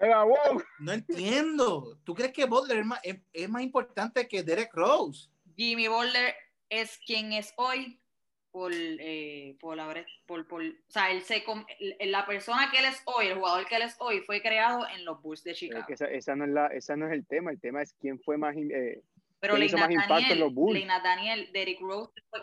[0.00, 0.62] Wow.
[0.78, 1.98] No entiendo.
[2.04, 5.28] ¿Tú crees que Butler es más, es, es más importante que Derek Rose?
[5.56, 6.36] Jimmy Butler
[6.68, 8.00] es quien es hoy
[8.50, 11.64] por, eh, por, haber- por, por- o sea, él se, com-
[12.00, 15.04] la persona que él es hoy, el jugador que él es hoy, fue creado en
[15.04, 15.84] los Bulls de Chicago.
[15.88, 17.50] esa, esa no es la, esa no es el tema.
[17.50, 18.56] El tema es quién fue más.
[18.56, 19.02] eh,
[19.40, 20.74] Pero ¿quién hizo más impacto en Daniel, los Bulls?
[20.78, 22.42] Leinat Daniel, Derrick Rose, después,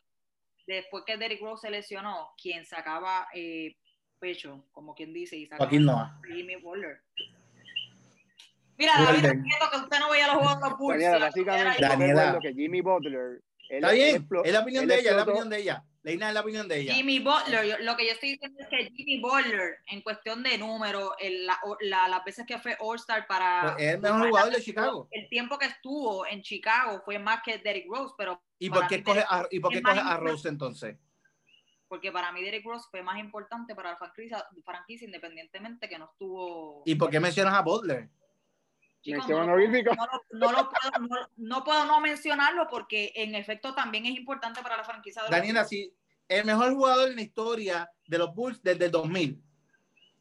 [0.67, 3.75] después que Derrick Rose se lesionó, quien sacaba eh,
[4.19, 6.19] pecho, como quien dice, y sacaba Noah.
[6.27, 7.01] Jimmy Butler.
[8.77, 9.21] Mira, David,
[9.71, 11.01] que usted no veía los juegos de los Bulls.
[11.01, 11.81] Daniela, si la básicamente.
[11.81, 12.39] Daniela.
[12.41, 13.41] que Jimmy Butler.
[13.69, 14.27] Él- Está bien.
[14.43, 15.83] Es la opinión de ella, es la opinión de ella.
[16.03, 16.93] Leina es la opinión de ella.
[16.93, 20.55] Jimmy Butler, yo- lo que yo estoy diciendo es que Jimmy Butler, en cuestión de
[20.59, 23.73] número, el- la- la- las veces que fue All-Star para.
[23.73, 25.07] Pues es el mejor jugador de Chicago.
[25.09, 28.39] El tiempo que estuvo en Chicago fue más que Derrick Rose, pero.
[28.59, 30.95] ¿Y por qué coge a, Rose y por qué coge a Rose entonces?
[31.87, 36.05] Porque para mí Derrick Rose fue más importante para la franquicia, franquicia independientemente que no
[36.11, 36.83] estuvo.
[36.85, 38.09] ¿Y por qué mencionas a Butler?
[39.05, 39.45] Chicos, no, puedo-
[39.93, 44.15] no lo- no lo puedo, no- no puedo no mencionarlo porque en efecto también es
[44.17, 45.93] importante para la franquicia de los Daniela, si
[46.27, 49.41] el mejor jugador en la historia de los Bulls desde el 2000,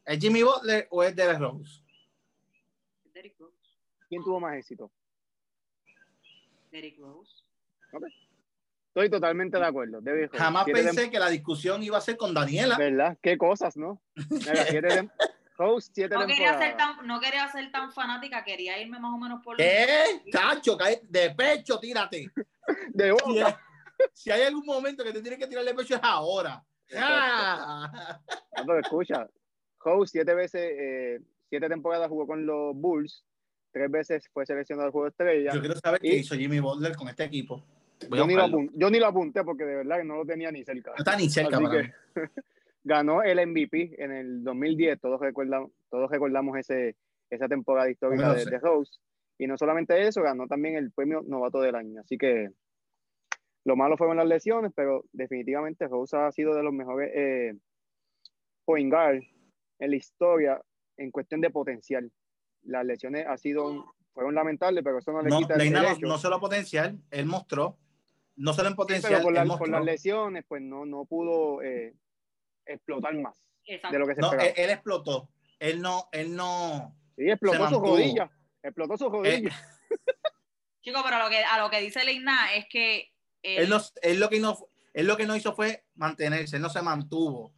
[0.05, 1.81] ¿es Jimmy Butler o es Derek Rose?
[3.13, 3.55] Derrick Rose.
[4.07, 4.91] ¿Quién tuvo más éxito?
[6.71, 7.43] Derrick Rose.
[8.89, 9.99] Estoy totalmente de acuerdo.
[10.01, 10.43] Derrick Rose.
[10.43, 12.77] Jamás pensé que la discusión iba a ser con Daniela.
[12.77, 13.17] ¿Verdad?
[13.21, 14.01] Qué cosas, ¿no?
[14.29, 15.11] Mira, siete tem-
[15.57, 19.17] Host, siete No quería, ser tan, no quería ser tan fanática, quería irme más o
[19.17, 20.21] menos por ¿Qué?
[20.31, 22.29] Chacho, cae de pecho, tírate.
[22.93, 23.47] De Si boca.
[23.47, 23.53] hay,
[24.13, 26.63] si hay algún momento que te tienes que tirar de pecho es ahora.
[26.97, 28.19] Ah.
[28.57, 29.27] No, pero escucha.
[29.83, 33.23] Host, siete veces, eh, siete temporadas jugó con los Bulls.
[33.71, 35.53] Tres veces fue seleccionado al juego de estrella.
[35.53, 37.61] Yo quiero saber qué hizo Jimmy Butler con este equipo.
[38.09, 38.57] Yo ni, lo buscarlo.
[38.57, 40.91] apun- yo ni lo apunté porque de verdad que no lo tenía ni cerca.
[40.91, 41.93] No está ni cerca Así para que- mí.
[42.87, 45.01] Ganó el MVP en el 2010.
[45.01, 46.95] Todos recordamos, todos recordamos ese,
[47.29, 48.99] esa temporada histórica de, de Rose.
[49.39, 51.99] Y no solamente eso, ganó también el premio novato del año.
[52.01, 52.49] Así que
[53.65, 57.55] lo malo fueron las lesiones, pero definitivamente Rose ha sido de los mejores eh,
[58.65, 59.21] point guard
[59.79, 60.61] en la historia
[60.97, 62.11] en cuestión de potencial.
[62.63, 65.87] Las lesiones ha sido fueron lamentables, pero eso no le No, quita el Leina no,
[65.89, 66.07] derecho.
[66.07, 67.77] no solo potencial, él mostró.
[68.37, 71.61] No solo en Sí, potencial, pero por, la- por las lesiones, pues no, no pudo
[71.63, 71.93] eh,
[72.65, 73.93] explotar más Exacto.
[73.93, 74.49] de lo que se No, esperaba.
[74.49, 75.29] él, él explotó.
[75.59, 76.95] Él no, él no.
[77.15, 78.29] Sí, explotó su rodilla.
[78.61, 79.55] Explotó su rodilla.
[80.81, 84.19] Chicos, pero lo que, a lo que dice Leina es que eh, Él, no, él
[84.19, 84.57] lo que no,
[84.93, 87.53] él lo que no hizo fue mantenerse, él no se mantuvo.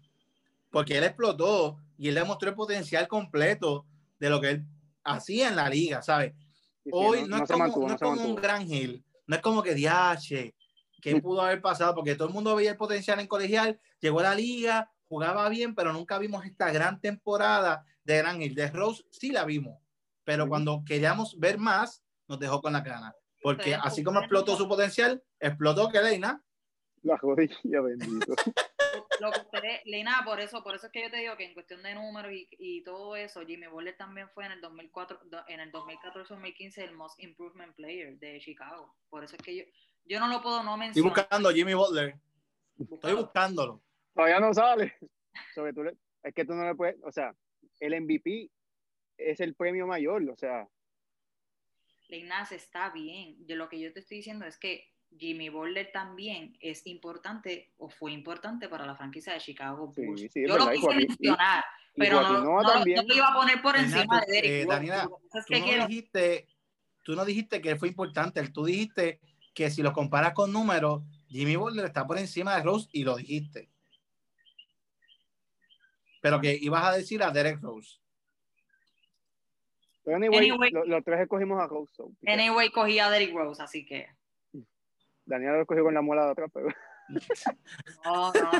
[0.70, 3.86] Porque él explotó y él demostró el potencial completo
[4.20, 4.65] de lo que él
[5.04, 6.34] hacía en la liga, ¿sabes?
[6.84, 9.04] Sí, sí, Hoy no, no, no es como, mantuvo, no es como un gran Hill,
[9.26, 10.56] no es como que diache,
[11.02, 11.96] ¿qué pudo haber pasado?
[11.96, 15.74] Porque todo el mundo veía el potencial en colegial, llegó a la liga, jugaba bien,
[15.76, 18.56] pero nunca vimos esta gran temporada de Gran Hill.
[18.56, 19.80] De Rose sí la vimos,
[20.24, 23.13] pero cuando queríamos ver más, nos dejó con la gana.
[23.41, 26.41] Porque así como explotó su potencial, explotó que Leina.
[27.04, 28.34] La rodilla, bendito.
[29.22, 31.54] lo que ustedes, Leina, por eso, por eso es que yo te digo que en
[31.54, 35.43] cuestión de números y, y todo eso, Jimmy Butler también fue en el 2004, do-
[35.48, 38.96] en el 2014-2015 el Most Improvement Player de Chicago.
[39.10, 39.63] Por eso es que yo,
[40.06, 41.13] yo no lo puedo no Estoy mencionar.
[41.13, 42.20] buscando a Jimmy Butler.
[42.91, 43.82] Estoy buscándolo.
[44.17, 44.93] Todavía no sale.
[45.56, 47.34] Sobre tú le- es que tú no le puedes, o sea,
[47.80, 48.49] el MVP
[49.17, 50.67] es el premio mayor, o sea,
[52.10, 53.36] Leina, está bien.
[53.45, 57.89] Yo, lo que yo te estoy diciendo es que Jimmy Butler también es importante o
[57.89, 60.21] fue importante para la franquicia de Chicago Sí, Bulls.
[60.21, 61.63] sí, es yo lo verdad, y quise mencionar,
[61.95, 62.97] y pero no, no lo- también.
[62.97, 64.65] no lo iba a poner por encima de Derrick eh.
[64.67, 66.47] Daniela, Lo Tú que no quiero- dijiste,
[67.03, 69.19] tú no dijiste que fue importante, tú dijiste
[69.53, 73.15] que si lo comparas con números, Jimmy Butler está por encima de Rose y lo
[73.17, 73.69] dijiste.
[76.21, 77.99] Pero que ibas a decir a Derek Rose.
[80.03, 80.71] pero anyway, Anyway.
[80.71, 81.93] lo- los tres escogimos a Rose.
[81.95, 84.08] so, Anyway, cogí a Derrick Rose, así que.
[85.25, 86.67] Daniel lo escogió con la muela de atrás, pero
[88.06, 88.51] No, no.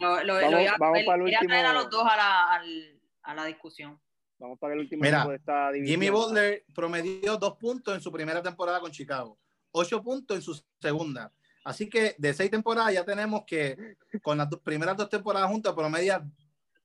[0.00, 2.10] Lo, lo, Vamos- lo iba- vamos él- para el quería traer a último- los dos
[2.10, 4.00] a la, al- a la discusión.
[4.38, 6.00] vamos para el último Mira, equipo de esta división.
[6.00, 9.38] Jimmy Butler promedió dos puntos en su primera temporada con Chicago,
[9.72, 11.32] ocho puntos en su segunda,
[11.66, 15.72] Así que de seis temporadas ya tenemos que con las dos- primeras dos temporadas juntas
[15.72, 16.22] promedia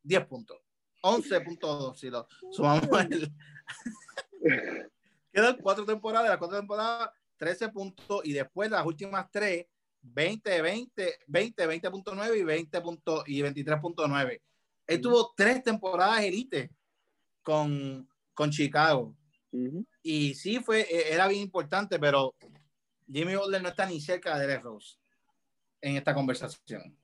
[0.04, 0.58] 10 puntos.
[1.02, 2.90] 11.2 si lo sumamos.
[3.10, 3.34] El...
[5.32, 9.68] Quedan cuatro temporadas, las cuatro temporadas 13 puntos y después las últimas tres
[10.02, 14.42] 20, 20, 20, 20.9 y 20 puntos y 23.9.
[14.88, 16.72] Él tuvo tres temporadas elite
[17.44, 19.16] con, con Chicago.
[19.52, 19.86] Ujú.
[20.02, 22.36] Y sí fue, eh, era bien importante, pero
[23.12, 24.98] Jimmy Butler no está ni cerca de Derrick Rose
[25.82, 26.98] en esta conversación.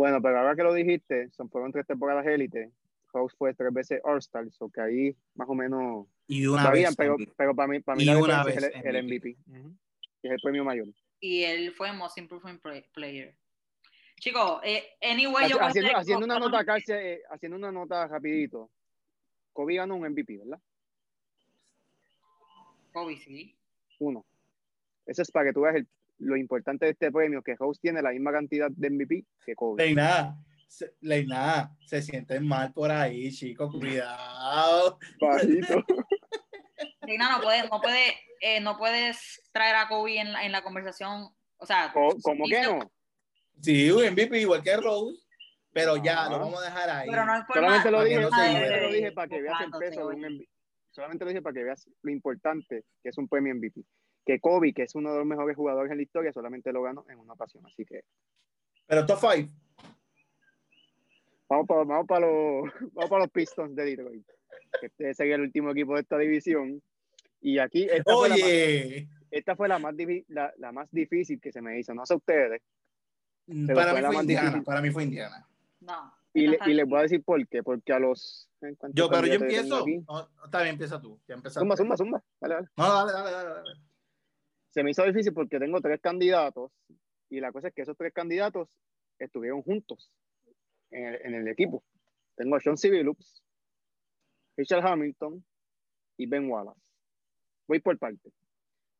[0.00, 2.70] Bueno, pero ahora que lo dijiste, son fueron tres temporadas élite.
[3.12, 6.96] House fue tres veces All-Star, so que ahí más o menos Y una vez.
[6.96, 7.32] pero, MVP.
[7.36, 9.36] pero para mí, para mí Y una vez es el, el MVP.
[10.22, 10.86] Que es el premio mayor.
[11.20, 13.34] Y él fue Most Improved Play- Player.
[14.18, 18.70] Chicos, eh, anyway, yo Haci- haciendo, haciendo una nota casi, eh, haciendo una nota rapidito.
[19.52, 20.60] Kobe ganó un MVP, ¿verdad?
[22.94, 23.54] Kobe, sí.
[23.98, 24.24] Uno.
[25.04, 25.88] Eso es para que tú veas el-
[26.20, 29.84] lo importante de este premio, que House tiene la misma cantidad de MVP que Kobe.
[29.84, 30.36] Leina,
[30.68, 34.98] se, Leina, se sienten mal por ahí, chicos, cuidado.
[35.20, 35.84] Bajito.
[37.00, 40.62] Reina, no puedes, no puede, eh, no puedes traer a Kobe en la, en la
[40.62, 41.28] conversación.
[41.56, 42.90] O sea, ¿Cómo que no?
[43.60, 45.20] Sí, un MVP igual que Rose,
[45.72, 47.10] pero ya lo vamos a dejar ahí.
[47.10, 49.60] Pero no es por Solamente lo nada, dije, no solamente lo dije para que veas
[49.60, 50.20] el peso de un.
[50.20, 50.48] MVP.
[50.90, 53.82] Solamente lo dije para que veas lo importante que es un premio MVP.
[54.30, 57.04] Que Kobe, que es uno de los mejores jugadores en la historia, solamente lo ganó
[57.08, 57.66] en una ocasión.
[57.66, 58.04] Así que
[58.86, 59.52] Pero top 5.
[61.48, 62.62] vamos para, vamos para los,
[62.94, 64.24] vamos para los Pistons de Detroit.
[64.82, 66.80] Este sería el último equipo de esta división.
[67.40, 69.94] Y aquí, esta fue la más- Oye, esta fue la más,
[70.28, 71.92] la, la más difícil que se me hizo.
[71.92, 72.62] No sé ustedes.
[73.74, 75.44] para fue mí la fue Indiana, para mí fue Indiana.
[75.80, 76.14] No.
[76.34, 77.64] Y, le- y les voy a decir por qué.
[77.64, 78.48] Porque a los.
[78.60, 79.78] ¿cuántos Yo, pero yo empiezo.
[79.78, 80.04] aquí?
[80.06, 81.18] Oh, está bien, empieza tú.
[81.26, 81.36] Ya.
[81.50, 82.22] Zumba, zumba, zumba.
[82.40, 82.68] Dale, dale.
[82.76, 83.89] No, dale, dale, dale, dale.
[84.70, 86.72] Se me hizo difícil porque tengo tres candidatos
[87.28, 88.68] y la cosa es que esos tres candidatos
[89.18, 90.12] estuvieron juntos
[90.90, 91.84] en el, equipo.
[92.34, 92.90] Tengo a Sean C.
[92.90, 93.44] Billups,
[94.56, 95.44] Richard Hamilton
[96.16, 96.80] y Ben Wallace.
[97.68, 98.32] Voy por parte.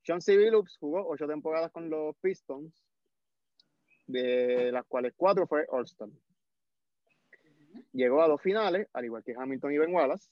[0.02, 0.36] Sean C.
[0.36, 2.72] Billups jugó ocho temporadas con los Pistons,
[4.06, 6.08] de las cuales cuatro fue All-Star.
[7.92, 10.30] Llegó a dos finales, al igual que Hamilton y Ben Wallace.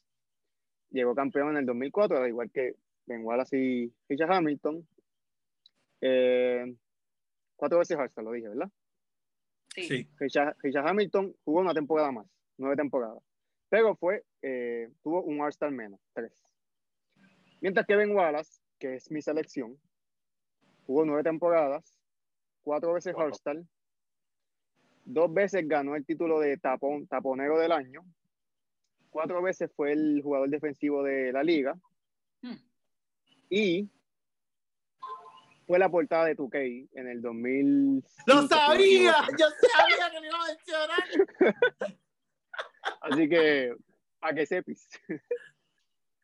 [0.91, 2.75] Llegó campeón en el 2004, al igual que
[3.05, 4.87] Ben Wallace y Richard Hamilton.
[6.01, 6.75] Eh,
[7.55, 8.69] cuatro veces All-Star, lo dije, ¿verdad?
[9.75, 9.83] Sí.
[9.83, 10.09] Sí.
[10.17, 13.23] Richard, Richard Hamilton jugó una temporada más, nueve temporadas.
[13.69, 16.33] Pero fue, eh, tuvo un All-Star menos, tres.
[17.61, 19.77] Mientras que Ben Wallace, que es mi selección,
[20.85, 21.93] jugó nueve temporadas,
[22.63, 23.23] cuatro veces Wow.
[23.25, 23.57] All-Star,
[25.05, 28.03] dos veces ganó el título de tapón, taponero del año,
[29.09, 31.77] cuatro veces fue el jugador defensivo de la liga
[32.41, 32.55] Hmm.
[33.49, 33.89] y
[35.69, 38.03] fue la portada de 2K en el 2000.
[38.25, 39.15] ¡Lo sabía!
[39.37, 41.03] Yo sabía que me iba a mencionar.
[43.01, 43.75] Así que,
[44.19, 44.89] a que sepis.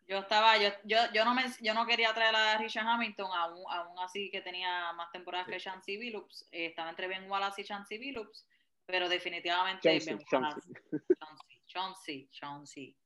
[0.07, 3.63] Yo estaba, yo, yo, yo no me, yo no quería traer a Richard Hamilton, aún,
[3.71, 6.47] aún así que tenía más temporadas que Chancey Billups.
[6.51, 8.45] Eh, estaba entre Ben Wallace y Chancey Billups,
[8.85, 10.61] pero definitivamente Chauncey, Ben Wallace.
[11.17, 12.97] Chauncey, Chauncey, Chauncey.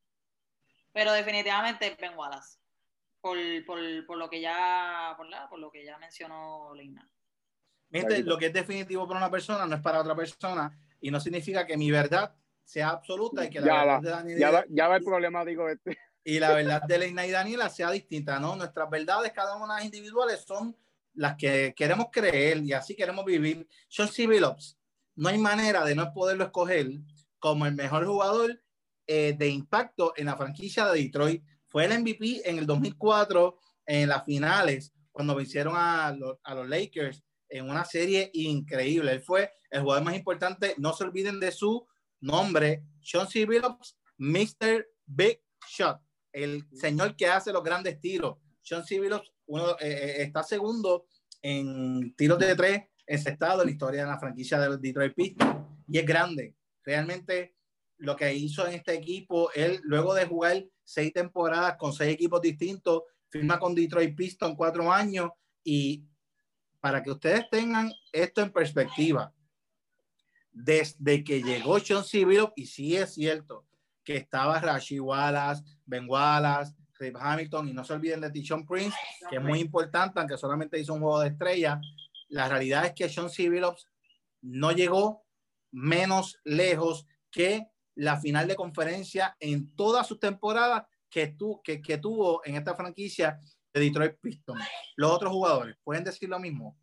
[0.92, 2.59] Pero definitivamente Ben Wallace.
[3.22, 7.10] Por, por, por lo que ya, por, la, por lo que ya mencionó Lina.
[7.92, 11.20] Gente, lo que es definitivo para una persona no es para otra persona y no
[11.20, 14.52] significa que mi verdad sea absoluta y que la Ya verdad va, de Daniel Ya
[14.52, 15.98] va, ya va el problemático este.
[16.24, 18.56] y la verdad de Leina y Daniela sea distinta, ¿no?
[18.56, 20.78] Nuestras verdades, cada una individuales, son
[21.14, 23.68] las que queremos creer y así queremos vivir.
[23.88, 24.28] Sean C.
[24.28, 24.78] Billups,
[25.16, 26.92] no hay manera de no poderlo escoger
[27.40, 28.62] como el mejor jugador
[29.08, 31.44] eh, de impacto en la franquicia de Detroit.
[31.70, 36.68] Fue el MVP en el 2004 en las finales, cuando vencieron a los, a los
[36.68, 39.12] Lakers en una serie increíble.
[39.12, 40.76] Él fue el jugador más importante.
[40.78, 41.88] No se olviden de su
[42.22, 43.46] nombre, Sean C.
[43.46, 44.86] Billups, Mr.
[45.06, 46.00] Big Shot,
[46.32, 48.38] el señor que hace los grandes tiros.
[48.62, 49.00] Sean C.
[49.00, 51.08] Billups uno, eh, eh, está segundo
[51.42, 55.66] en tiros de tres estado en la historia de la franquicia de los Detroit Pistons
[55.88, 56.56] y es grande.
[56.84, 57.56] Realmente
[58.00, 62.42] lo que hizo en este equipo, él luego de jugar seis temporadas con seis equipos
[62.42, 65.30] distintos, firma con Detroit Pistons cuatro años
[65.64, 66.04] y
[66.80, 69.34] para que ustedes tengan esto en perspectiva,
[70.52, 72.24] desde que llegó Sean C.
[72.26, 73.66] Billups, y sí es cierto
[74.04, 78.98] que estaba Rashid Wallace, Ben Wallace, Rip Hamilton, y no se olviden de Tishon Prince,
[79.30, 81.80] que es muy importante, aunque solamente hizo un juego de estrella.
[82.30, 83.50] La realidad es que Sean C.
[83.50, 83.88] Billups
[84.42, 85.26] no llegó
[85.72, 87.68] menos lejos que
[88.00, 92.74] la final de conferencia en todas sus temporadas que, tu, que, que tuvo en esta
[92.74, 93.40] franquicia
[93.74, 94.64] de Detroit Pistons.
[94.96, 96.78] Los otros jugadores, ¿pueden decir lo mismo?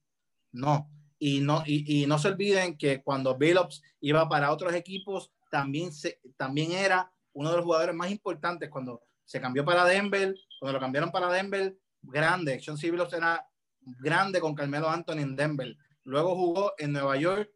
[0.52, 0.90] No.
[1.18, 5.90] y no, y, y no se olviden que cuando Billups iba para otros equipos, también,
[5.90, 10.74] se, también era uno de los jugadores más importantes cuando se cambió para Denver, cuando
[10.74, 12.60] lo cambiaron para Denver, grande.
[12.60, 12.90] Sean C.
[12.90, 13.48] Billups era
[13.80, 15.76] grande con Carmelo Anthony en Denver.
[16.04, 17.50] Luego jugó en Nueva York,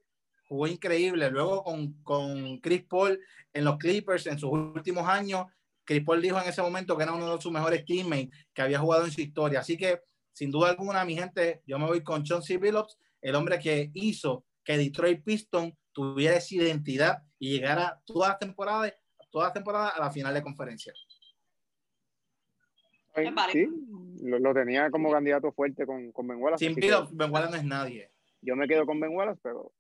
[0.51, 1.31] jugó increíble.
[1.31, 3.21] Luego con, con Chris Paul
[3.53, 5.47] en los Clippers en sus últimos años.
[5.85, 8.81] Chris Paul dijo en ese momento que era uno de sus mejores teammates que había
[8.81, 9.61] jugado en su historia.
[9.61, 10.01] Así que,
[10.33, 12.59] sin duda alguna, mi gente, yo me voy con Sean C.
[12.59, 18.39] Billups, el hombre que hizo que Detroit Pistons tuviera esa identidad y llegara todas las
[18.41, 18.93] temporadas,
[19.31, 20.93] todas las temporadas a la final de conferencia.
[23.53, 23.69] Sí,
[24.23, 26.65] lo, lo tenía como candidato fuerte con, con Ben Wallace.
[26.65, 28.11] Sin Billups, Ben Wallace no es nadie.
[28.43, 29.73] Yo me quedo con Ben Wallace, pero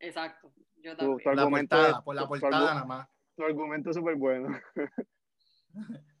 [0.00, 0.52] Exacto.
[0.82, 1.18] Yo tu, también.
[1.18, 3.08] tu Por la portada, es- por la tu- tu portada nada más.
[3.36, 4.48] tu argumento es súper bueno.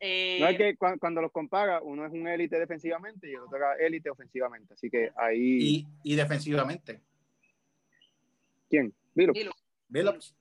[0.00, 3.40] Eh, No es que cua- cuando los compara, uno es un élite defensivamente y el
[3.40, 4.74] otro era élite ofensivamente.
[4.74, 5.86] Así que ahí.
[6.04, 7.00] Y, y defensivamente.
[8.68, 8.94] ¿Quién?
[9.14, 9.32] Vilo.
[9.32, 9.52] Dilo.
[9.88, 10.36] Billups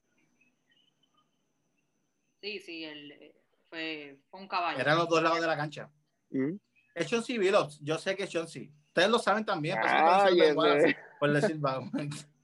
[2.41, 3.35] Sí, sí, él eh,
[3.69, 4.79] fue, fue un caballo.
[4.79, 5.89] eran los dos lados de la cancha.
[6.31, 6.55] Mm.
[6.93, 7.37] Es Sean C.
[7.39, 8.69] Billups, yo sé que es Sean C.
[8.87, 10.57] Ustedes lo saben también, por Ay, conocen Ben ese.
[10.57, 11.57] Wallace, por decir.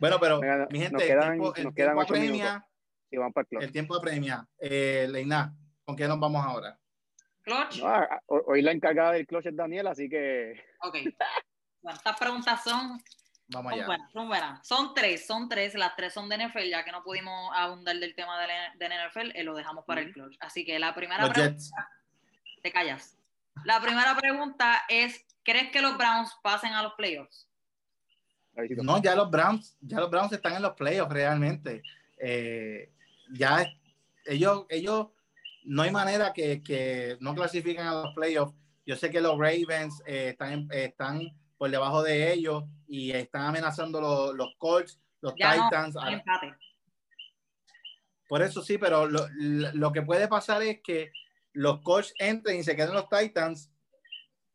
[0.00, 2.66] Bueno, pero mi nos gente, quedan- el tiempo, el nos quedan tiempo ocho apremia,
[3.10, 3.62] Y van para el club.
[3.62, 4.46] el tiempo apremia.
[4.58, 5.52] Eh, Leina,
[5.84, 6.78] ¿con qué nos vamos ahora?
[7.42, 7.78] Clutch.
[7.82, 10.62] No, hoy la encargada del clutch es Daniel, así que.
[10.82, 10.96] Ok.
[11.80, 13.00] Bueno, estas preguntas son,
[13.50, 13.86] Vamos son allá.
[13.86, 14.66] buenas, son buenas.
[14.66, 15.74] Son tres, son tres.
[15.74, 19.44] Las tres son de NFL, ya que no pudimos abundar del tema de, NFL, eh,
[19.44, 20.36] lo dejamos para el clutch.
[20.40, 21.70] Así que la primera Los pregunta, Jets.
[22.62, 23.16] te callas.
[23.64, 27.48] La primera pregunta es, ¿crees que los Browns pasen a los playoffs?
[28.82, 31.82] No, ya los Browns, ya los Browns están en los playoffs realmente.
[32.18, 32.90] Eh,
[33.32, 33.70] ya
[34.24, 35.08] ellos, ellos,
[35.64, 38.54] no hay manera que, que no clasifiquen a los playoffs.
[38.84, 41.20] Yo sé que los Ravens eh, están, están
[41.56, 45.96] por debajo de ellos y están amenazando los, los Colts, los Ya Titans.
[48.28, 51.12] Por eso sí, pero lo, lo que puede pasar es que
[51.52, 53.70] los Colts entren y se queden los Titans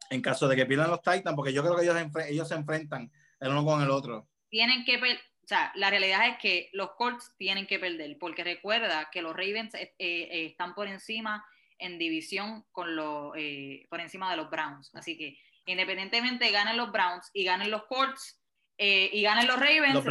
[0.10, 3.12] en caso de que pierdan los Titans, porque yo creo que ellos, ellos se enfrentan
[3.44, 4.28] el uno con el otro.
[4.50, 4.98] tienen que
[5.44, 9.34] o sea, la realidad es que los Colts tienen que perder, porque recuerda que los
[9.34, 11.46] Ravens eh, eh, están por encima
[11.78, 14.90] en división con los eh, por encima de los Browns.
[14.96, 18.40] Así que independientemente ganen los Browns y ganen los Colts
[18.78, 20.06] y ganen los Ravens, Los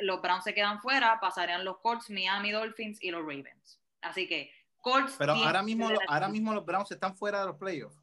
[0.00, 3.80] los Browns se quedan fuera, pasarían los Colts, Miami Dolphins y los Ravens.
[4.00, 5.14] Así que Colts.
[5.18, 7.98] Pero ahora mismo, ahora mismo los Browns están fuera de los playoffs.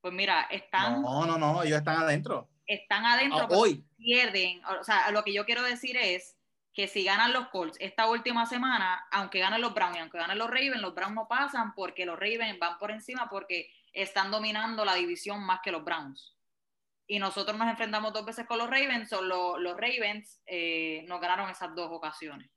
[0.00, 2.48] Pues mira, están, No, no, no, ellos están adentro.
[2.66, 3.40] Están adentro.
[3.40, 3.84] Ah, pero hoy.
[3.96, 6.36] pierden, o sea, lo que yo quiero decir es
[6.72, 10.36] que si ganan los Colts esta última semana, aunque ganen los Browns y aunque ganen
[10.36, 14.84] los Ravens, los Browns no pasan porque los Ravens van por encima porque están dominando
[14.84, 16.36] la división más que los Browns.
[17.06, 21.20] Y nosotros nos enfrentamos dos veces con los Ravens, o los, los Ravens eh, nos
[21.20, 22.50] ganaron esas dos ocasiones.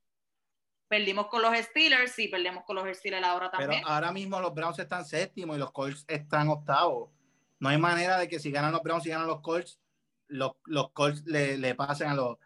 [0.89, 3.84] Perdimos con los Steelers, sí, perdemos con los Steelers ahora Pero también.
[3.86, 7.12] ahora mismo los Browns están séptimo y los Colts están octavos.
[7.60, 9.80] No hay manera de que si ganan los Browns y ganan los Colts,
[10.29, 12.37] los, los Colts le, le pasen a los.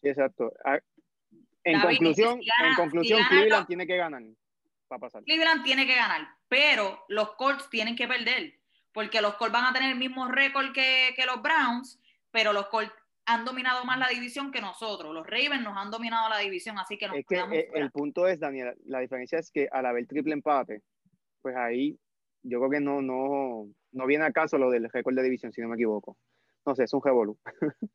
[0.00, 0.52] Sí, exacto.
[0.64, 0.78] Ah,
[1.64, 4.22] En David, conclusión, si gana- en conclusión si Cleveland tiene que ganar
[4.88, 5.22] para pasar.
[5.24, 8.54] Cleveland tiene que ganar, pero los Colts tienen que perder,
[8.92, 12.66] porque los Colts van a tener el mismo récord que, que los Browns, pero los
[12.68, 12.92] Colts
[13.26, 15.14] han dominado más la división que nosotros.
[15.14, 17.84] Los Ravens nos han dominado la división, así que nos Es que quedamos eh, fuera.
[17.84, 20.82] el punto es, Daniel, la diferencia es que al haber triple empate,
[21.42, 21.96] pues ahí
[22.42, 25.60] yo creo que no, no, no viene a caso lo del récord de división, si
[25.60, 26.16] no me equivoco.
[26.66, 27.38] No sé, es un revolú.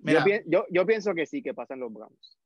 [0.00, 2.36] Yo, pi- yo, yo pienso que sí, que pasan los Browns.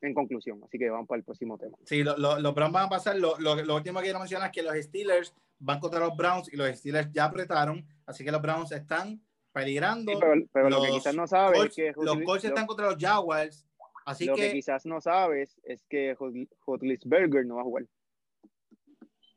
[0.00, 1.76] En conclusión, así que vamos para el próximo tema.
[1.84, 3.16] sí, lo- lo- los Browns van a pasar.
[3.16, 6.52] Lo, lo- lo último que quiero mencionar es que los Steelers van contra los Browns
[6.52, 9.20] y los Steelers ya apretaron, así que los Browns están
[9.52, 10.12] peligrando.
[10.12, 12.86] Sí, pero pero lo que Los quizás no sabes es que los Colts están contra
[12.86, 13.66] los Jaguars,
[14.06, 16.16] así lo que, que, quizás no sabes es que
[16.64, 17.86] Hotlisberger no va a jugar.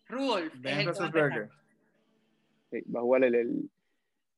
[0.07, 1.11] Rudolph es Ben el que va a empezar.
[1.11, 1.49] Roethlisberger.
[2.71, 3.69] Sí, va a jugar el, el,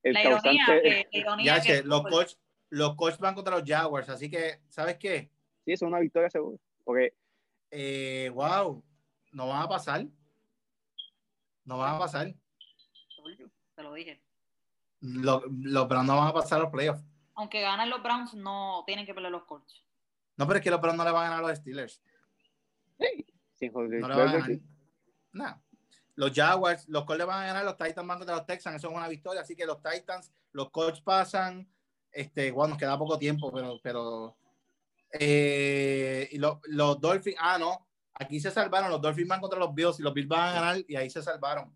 [0.03, 0.81] el La ironía, causante.
[0.83, 2.39] que, la ironía ya que- sé, los Colts,
[2.69, 5.31] los Colts van contra los Jaguars, así que, ¿sabes qué?
[5.65, 6.57] Sí, eso es una victoria segura.
[6.83, 7.13] Porque
[7.71, 8.83] Eh, wow,
[9.31, 10.05] no van a pasar.
[11.65, 12.33] No van a pasar.
[13.75, 14.21] Te lo dije.
[14.99, 17.03] Los, los Browns no van a pasar a los playoffs.
[17.33, 19.83] Aunque ganen los Browns, no tienen que perder los Colts.
[20.37, 22.03] No, pero es que los Browns no le van a ganar a los Steelers.
[23.55, 24.45] sin No le van a ganar.
[24.45, 24.61] sí.
[25.31, 25.62] No.
[26.15, 28.89] Los Jaguars, los Colts le van a ganar, los Titans van contra los Texans, eso
[28.89, 29.41] es una victoria.
[29.41, 31.67] Así que los Titans, los Colts pasan.
[32.11, 34.37] Este, bueno, nos queda poco tiempo, pero, pero
[35.11, 39.73] eh, y lo- los Dolphins, ah, no, aquí se salvaron, los Dolphins van contra los
[39.73, 41.75] Bills y los Bills van a ganar y ahí se salvaron.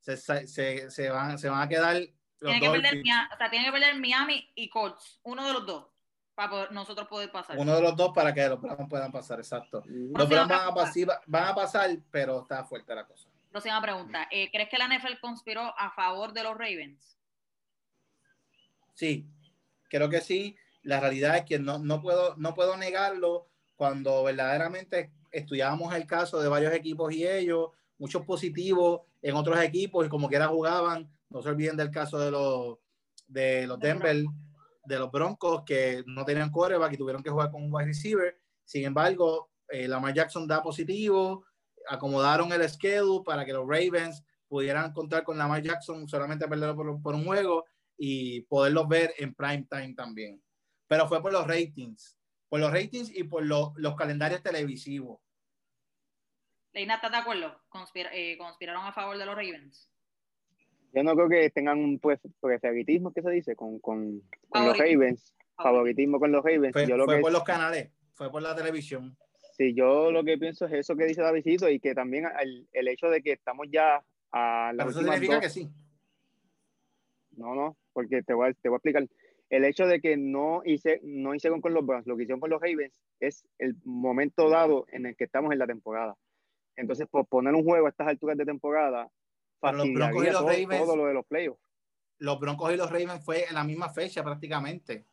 [0.00, 1.96] Se, se, se- van, se van a quedar
[2.40, 3.14] Los Tiene que, perder, Dolphins.
[3.34, 5.86] O sea, tiene que perder Miami y Colts, uno de los dos,
[6.34, 7.58] para poder- nosotros poder pasar.
[7.58, 9.82] Uno de los dos para que los Browns puedan pasar, exacto.
[9.86, 13.28] Los Browns van a, pasar, van a pasar, pero está fuerte la cosa.
[13.58, 14.28] Próxima pregunta.
[14.30, 17.18] Eh, ¿Crees que la NFL conspiró a favor de los Ravens?
[18.94, 19.26] Sí,
[19.90, 20.54] creo que sí.
[20.82, 26.40] La realidad es que no, no, puedo, no puedo negarlo cuando verdaderamente estudiábamos el caso
[26.40, 31.10] de varios equipos y ellos, muchos positivos en otros equipos y como quiera jugaban.
[31.28, 32.78] No se olviden del caso de los,
[33.26, 34.22] de los Denver,
[34.84, 38.38] de los Broncos que no tenían quarterback y tuvieron que jugar con un wide receiver.
[38.64, 41.44] Sin embargo, eh, Lamar Jackson da positivo,
[41.88, 47.02] acomodaron el schedule para que los Ravens pudieran contar con Lamar Jackson solamente perderlo por,
[47.02, 47.64] por un juego
[47.96, 50.42] y poderlos ver en prime time también.
[50.86, 52.16] Pero fue por los ratings,
[52.48, 55.20] por los ratings y por lo- los calendarios televisivos.
[56.72, 57.60] Leina, ¿estás de acuerdo?
[57.68, 59.90] Conspira- eh, ¿Conspiraron a favor de los Ravens?
[60.94, 63.56] Yo no creo que tengan un pues, favoritismo, ¿qué se dice?
[63.56, 64.78] Con, con, con los.
[64.78, 65.34] Ravens.
[65.56, 66.72] Favoritismo con los Ravens.
[66.72, 69.16] Fue, yo lo fue que, por los canales, fue por la televisión.
[69.58, 72.88] Sí, yo lo que pienso es eso que dice Davidito y que también el, el
[72.88, 74.02] hecho de que estamos ya
[74.32, 75.68] a la Pero eso significa que sí.
[77.32, 79.06] No, no, porque te voy, a, te voy a explicar.
[79.50, 82.50] El hecho de que no, hice, no hicieron con los Browns, lo que hicieron con
[82.50, 86.16] los Ravens es el momento dado en el que estamos en la temporada.
[86.76, 89.10] Entonces, por poner un juego a estas alturas de temporada,
[89.60, 91.60] Pero los Broncos y los todo, Ravens- todo lo de los playoffs.
[92.18, 95.04] Los Broncos y los Ravens fue en la misma fecha prácticamente.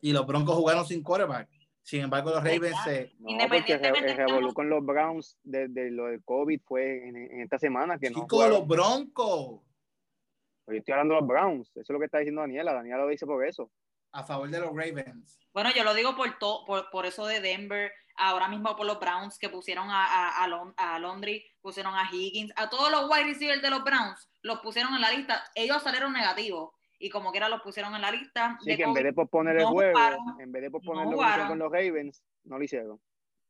[0.00, 1.48] Y los Broncos jugaron sin quarterback.
[1.88, 3.14] Sin embargo, los Ravens se...
[3.18, 7.40] No, porque Independientemente el revolú con los Browns desde lo del COVID fue en, en
[7.40, 8.58] esta semana que no Chicos, jugaron.
[8.58, 9.62] los Broncos
[10.66, 12.74] Yo estoy hablando de los Browns, eso es lo que está diciendo Daniela.
[12.74, 13.70] Daniela lo dice por eso.
[14.12, 15.38] a favor de los Ravens.
[15.54, 19.00] Bueno, yo lo digo por, to- por, por eso de Denver, ahora mismo por los
[19.00, 23.08] Browns que pusieron a, a, a, Lon- a Londres, pusieron a Higgins, a todos los
[23.10, 25.42] wide receivers de los Browns, los pusieron en la lista.
[25.54, 28.56] Ellos salieron negativos y como quiera los pusieron en la lista.
[28.58, 31.04] Así de que en vez de posponer el no juego, jugaron, en vez de posponer
[31.04, 31.48] no lo que hicieron jugaron.
[31.48, 33.00] con los Ravens, no lo hicieron.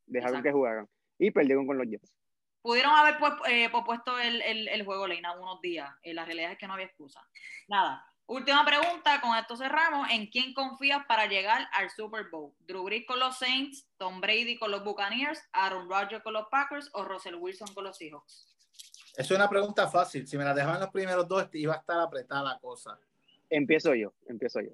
[0.07, 0.49] Dejaron Exacto.
[0.49, 0.89] que jugaran.
[1.19, 2.15] Y perdieron con los Jets.
[2.63, 5.91] Pudieron haber pues, eh, pospuesto el, el, el juego, Leina, unos días.
[6.03, 7.21] Eh, la realidad es que no había excusa.
[7.69, 8.05] Nada.
[8.27, 10.11] Última pregunta, con esto cerramos.
[10.11, 12.53] ¿En quién confías para llegar al Super Bowl?
[12.67, 16.91] ¿Drew Brees con los Saints, Tom Brady con los Buccaneers, Aaron Rodgers con los Packers
[16.93, 18.47] o Russell Wilson con los Seahawks?
[19.17, 20.29] Es una pregunta fácil.
[20.29, 23.01] Si me la dejaban los primeros dos, iba a estar apretada la cosa.
[23.51, 24.71] Empiezo yo, empiezo yo.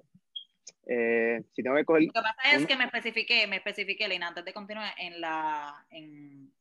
[0.87, 4.27] Eh, si tengo que coger, Lo que pasa es que me especifiqué, me especifiqué, Leina,
[4.27, 6.53] antes de continuar, en la, en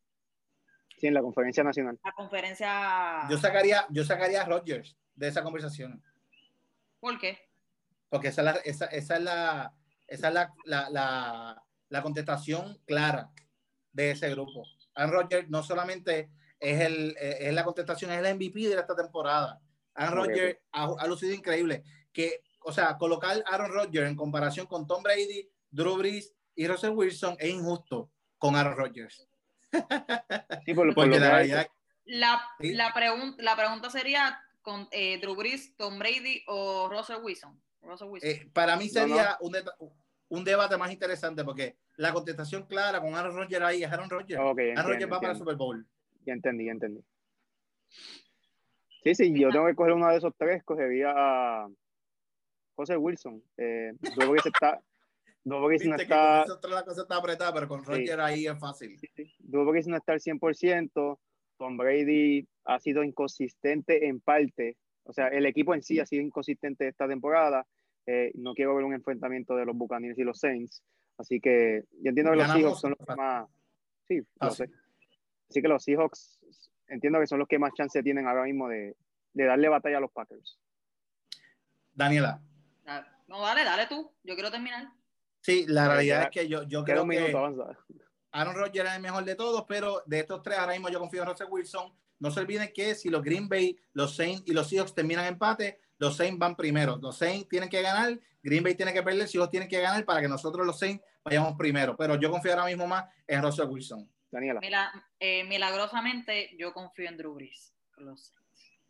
[0.97, 1.99] sí, en la conferencia nacional.
[2.03, 3.29] la conferencia.
[3.29, 6.03] Yo sacaría, yo sacaría a Rodgers de esa conversación.
[7.01, 7.39] ¿Por qué?
[8.09, 9.75] Porque esa es la, esa, esa es la,
[10.07, 13.31] esa es la, la, la, la contestación clara
[13.93, 14.65] de ese grupo.
[14.95, 19.61] Aaron Rodgers no solamente es, el, es la contestación, es el MVP de esta temporada.
[19.95, 21.85] Aaron Rodgers ha, ha lucido increíble.
[22.15, 26.67] Que, o sea, colocar a Aaron Rodgers en comparación con Tom Brady, Drew Brees y
[26.67, 29.29] Russell Wilson es injusto con Aaron Rodgers.
[30.65, 31.67] Sí, por, por Porque lo que la realidad.
[32.07, 32.73] La, Sí.
[32.75, 37.61] la, pregun- la pregunta sería con eh, Drew Brees, Tom Brady o Russell Wilson.
[37.83, 38.31] Russell Wilson.
[38.31, 39.75] Eh, para mí No, sería Un, deta-
[40.29, 44.41] un debate más interesante porque la contestación clara con Aaron Rodgers ahí es Aaron Rodgers.
[44.41, 44.57] Aaron
[44.93, 45.39] Rodgers va para el.
[45.39, 45.87] Super Bowl.
[46.25, 47.05] Ya entendí, ya entendí.
[49.03, 51.69] Sí, sí, yo tengo que coger uno de esos tres, cogería a
[52.75, 53.43] José Wilson.
[53.57, 54.81] Eh, Drew Brees está,
[55.45, 58.59] Drew Brees no que está, con la cosa está apretada, pero con Rodgers ahí es
[58.59, 58.99] fácil.
[59.39, 61.19] Brees no está al 100%,
[61.59, 66.23] Tom Brady ha sido inconsistente en parte, o sea, el equipo en sí ha sido
[66.23, 67.67] inconsistente esta temporada,
[68.07, 70.83] Eh, no quiero ver un enfrentamiento de los Buccaneers y los Saints,
[71.17, 73.49] así que yo entiendo que los Seahawks son los que más,
[74.07, 74.69] sí, lo sé.
[75.49, 76.39] Así que los Seahawks
[76.89, 78.95] entiendo que son los que más chance tienen ahora mismo de,
[79.33, 80.59] de darle batalla a los Packers.
[81.95, 82.43] Daniela.
[83.27, 84.13] No, dale, dale tú.
[84.23, 84.89] Yo quiero terminar.
[85.41, 87.95] Sí, la Eh, realidad es que yo, yo creo un minuto, que.
[88.33, 91.23] Aaron Rodgers es el mejor de todos, pero de estos tres ahora mismo yo confío
[91.23, 91.93] en Russell Wilson.
[92.19, 95.81] No se olviden que si los Green Bay, los Saints y los Seahawks terminan empate,
[95.99, 96.97] los Saints van primero.
[96.97, 100.21] Los Saints tienen que ganar, Green Bay tiene que perder, Seahawks tienen que ganar para
[100.21, 101.97] que nosotros los Saints vayamos primero.
[101.97, 104.11] Pero yo confío ahora mismo más en Russell Wilson.
[104.31, 104.61] Daniela.
[104.61, 108.81] Mila- eh, milagrosamente, yo confío en Drew Brees los Saints.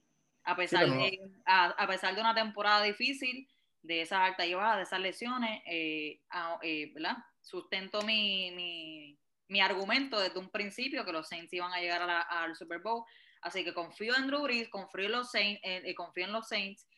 [0.45, 0.97] A pesar, no.
[0.97, 3.49] de, a, a pesar de una temporada difícil,
[3.85, 7.17] de esas altas y bajas, de esas lesiones, eh, a- eh, ¿verdad?
[7.43, 9.19] Sustento mi, mi,
[9.49, 12.81] mi argumento desde un principio que los Saints iban a llegar a la- al Super
[12.81, 13.05] Bowl.
[13.43, 16.49] Así que confío en Drew Brees, confío en los Saints, eh, eh, confío en los
[16.49, 16.89] Saints.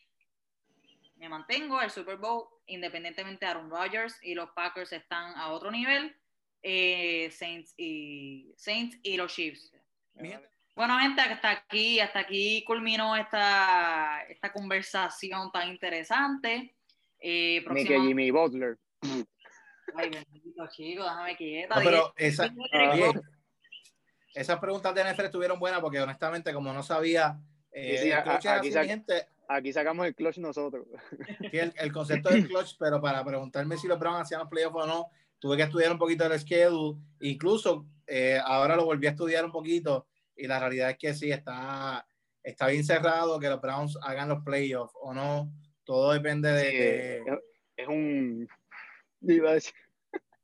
[1.17, 5.69] Me mantengo al Super Bowl, independientemente de Aaron Rodgers y los Packers están a otro
[5.71, 6.15] nivel.
[6.63, 9.71] eh, Saints y Saints y los Chiefs.
[10.75, 16.76] Bueno, gente, hasta aquí, hasta aquí culminó esta, esta conversación tan interesante.
[17.29, 18.77] Eh, próxima- Jimmy Butler.
[19.95, 21.75] Ay, bendito chico, déjame quieta.
[21.75, 22.47] No, pero esa-
[22.95, 23.21] bien.
[24.33, 27.39] esas preguntas de NFL estuvieron buenas porque honestamente, como no sabía,
[27.71, 30.85] eh, Sí, sí, el a- aquí así, sac- mi gente, Aquí sacamos el clutch nosotros.
[31.51, 34.75] sí, el, el concepto del clutch, pero para preguntarme si los Browns hacían los playoffs
[34.75, 35.09] o no,
[35.39, 36.99] tuve que estudiar un poquito del schedule.
[37.21, 41.31] Incluso eh, ahora lo volví a estudiar un poquito y la realidad es que sí,
[41.31, 42.05] está,
[42.43, 45.49] está bien cerrado que los Browns hagan los playoffs o no.
[45.87, 47.17] Todo depende de...
[47.19, 47.23] Es,
[47.77, 48.47] es un.
[49.21, 49.73] Iba a decir,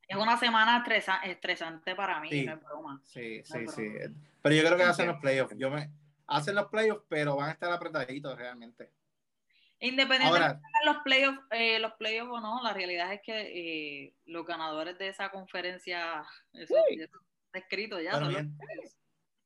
[0.08, 2.46] Es una semana estresa- estresante para mí, Sí.
[2.46, 3.02] no es broma.
[3.04, 4.16] Sí, No, sí, pero- sí.
[4.42, 5.56] Pero yo creo que hacen los playoffs.
[5.58, 5.90] Yo me,
[6.28, 8.90] hacen los playoffs, pero van a estar apretaditos realmente.
[9.80, 13.42] Independientemente de los playoffs, eh, los playoffs o no, la realidad es que
[14.06, 16.24] eh, los ganadores de esa conferencia,
[16.54, 17.02] eso, Sí.
[17.02, 18.18] eso está escrito ya.
[18.20, 18.58] Bien.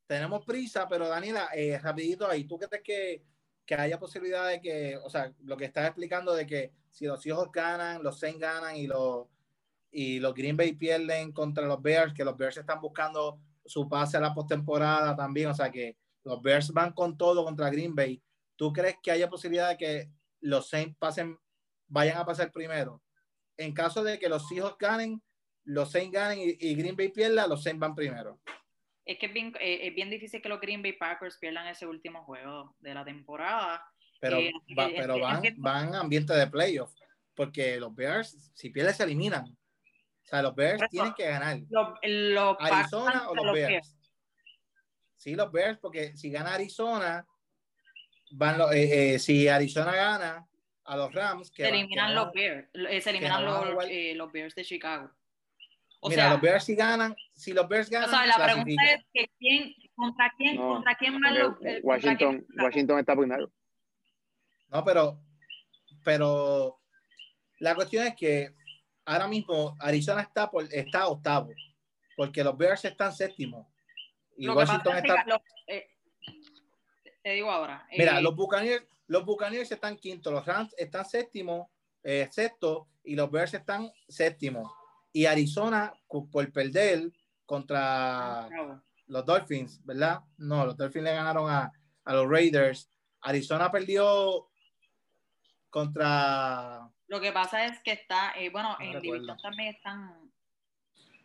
[0.05, 3.23] tenemos prisa, pero Daniela, eh, rapidito ahí, ¿tú crees que,
[3.67, 7.23] que haya posibilidad de que, o sea, lo que estás explicando de que si los
[7.25, 9.27] hijos ganan, los Saints ganan y los,
[9.91, 14.15] y los Green Bay pierden contra los Bears, que los Bears están buscando su pase
[14.15, 18.23] a la postemporada también, o sea que los Bears van con todo contra Green Bay,
[18.55, 21.37] ¿tú crees que haya posibilidad de que los Saints pasen,
[21.87, 23.03] vayan a pasar primero?
[23.57, 25.21] En caso de que los hijos ganen,
[25.65, 28.39] los Saints ganen y, y Green Bay pierda, los Saints van primero.
[29.07, 31.87] Es que es bien, eh, es bien difícil que los Green Bay Packers pierdan ese
[31.87, 33.83] último juego de la temporada.
[34.19, 36.91] pero, Eh, va- pero van, van a ambiente de playoff,
[37.35, 39.45] porque los Bears, si pierden, se eliminan.
[39.45, 41.59] O sea, los Bears eso, tienen que ganar.
[41.69, 43.69] Los, los Packers ¿Arizona o los Bears.
[43.69, 43.97] Bears?
[45.15, 47.25] Sí, los Bears, porque si gana Arizona,
[48.31, 50.47] van los, eh, eh, si Arizona gana
[50.83, 53.87] a los Rams, que Se eliminan los Bears, se eliminan los, jugar.
[54.15, 55.11] los Bears de Chicago.
[55.99, 58.83] O mira, sea, los Bears si ganan, si los Bears o ganan, sea, la pregunta
[58.85, 62.17] es que quién, contra quién, No, contra quién van porque los eh, Washington,
[62.47, 63.51] quién- Washington está primero.
[64.69, 65.19] No, pero,
[66.03, 66.79] pero
[67.59, 68.53] la cuestión es que
[69.05, 71.49] ahora mismo Arizona está, por, está octavo,
[72.15, 73.71] porque los Bears están séptimo.
[74.37, 75.23] Y Lo que pasa Washington es que está.
[75.25, 75.87] los- eh,
[77.23, 77.87] te digo ahora.
[77.97, 81.71] Mira, eh, los Buccaneers, los Buccaneers están quinto, los Rams están séptimo,
[82.03, 84.71] eh, sexto, y los Bears están séptimo.
[85.11, 87.11] Y Arizona, por perder
[87.45, 88.83] contra bravo.
[89.07, 90.19] los Dolphins, ¿verdad?
[90.37, 91.71] No, los Dolphins le ganaron a,
[92.03, 92.89] a los Raiders.
[93.21, 94.49] Arizona perdió
[95.69, 99.13] contra Lo que pasa es que está, eh, bueno, No en recuerdo.
[99.13, 100.31] división también están.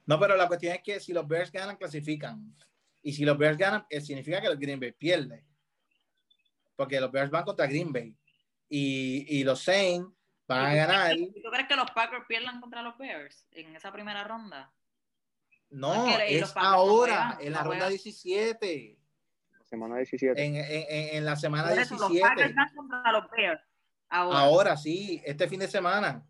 [0.06, 2.54] No, pero la cuestión es que si los Bears ganan, clasifican.
[3.02, 5.44] Y si los Bears ganan, eh, significa que los Green Bay pierde.
[6.76, 8.16] Porque los Bears van contra Green Bay.
[8.68, 10.08] Y, y los Saints
[10.48, 11.16] van a ganar.
[11.16, 14.72] ¿Tú crees que los Packers pierdan contra los Bears en esa primera ronda?
[15.70, 18.02] No, Es los no ahora, juegan, en la no ronda juegan.
[18.02, 18.98] 17.
[19.64, 20.44] Semana 17.
[20.44, 22.28] En, en- en- en la semana Por eso, los 17.
[22.28, 23.62] Packers van contra los Bears.
[24.10, 26.22] Ahora, Ahora sí, este fin de semana.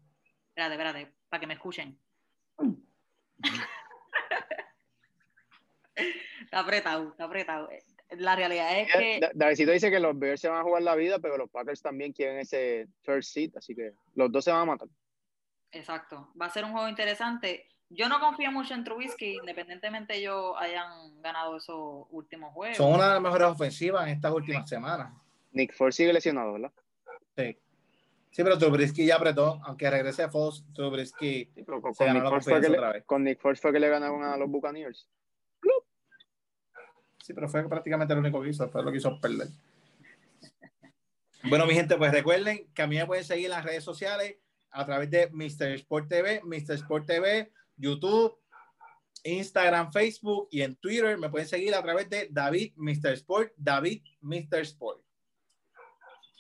[0.50, 1.98] espérate, espérate, para que me escuchen.
[5.96, 7.68] está apretado, está apretado.
[8.18, 10.94] La realidad es que Da- Davidcito dice que los Bears se van a jugar la
[10.94, 14.60] vida, pero los Packers también quieren ese third seat, así que los dos se van
[14.60, 14.88] a matar.
[15.70, 16.28] Exacto.
[16.40, 17.68] Va a ser un juego interesante.
[17.88, 22.76] Yo no confío mucho en Trubisky, independientemente ellos hayan ganado esos últimos juegos.
[22.76, 25.12] Son una de las mejores ofensivas en estas últimas semanas.
[25.52, 26.72] Nick Ford sigue lesionado, ¿verdad?
[27.36, 27.58] Sí.
[28.30, 32.06] Sí, pero Trubisky ya apretó, aunque regrese a Fox, Trubisky Sí, pero con, se con
[32.06, 33.04] ganó Nick la Foles fue que confianza le, otra vez.
[33.04, 35.06] con Nick Foles fue que le ganaron a los Buccaneers.
[37.22, 39.46] Sí, pero fue prácticamente lo único que hizo, fue lo que hizo perder.
[41.44, 44.36] Bueno, mi gente, pues recuerden que a mí me pueden seguir en las redes sociales
[44.70, 45.72] a través de Mr.
[45.74, 46.72] Sport TV, Mr.
[46.74, 48.36] Sport TV, YouTube,
[49.24, 53.12] Instagram, Facebook y en Twitter me pueden seguir a través de David Mr.
[53.12, 54.60] Sport, David Mr.
[54.60, 55.00] Sport.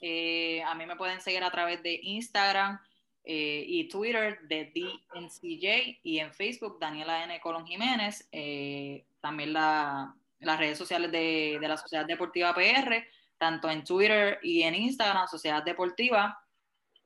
[0.00, 2.80] Eh, a mí me pueden seguir a través de Instagram
[3.24, 7.40] eh, y Twitter de DNCJ y en Facebook Daniela N.
[7.40, 8.28] Colón Jiménez.
[8.32, 13.04] Eh, también la- las redes sociales de, de la Sociedad Deportiva PR,
[13.38, 16.38] tanto en Twitter y en Instagram, Sociedad Deportiva.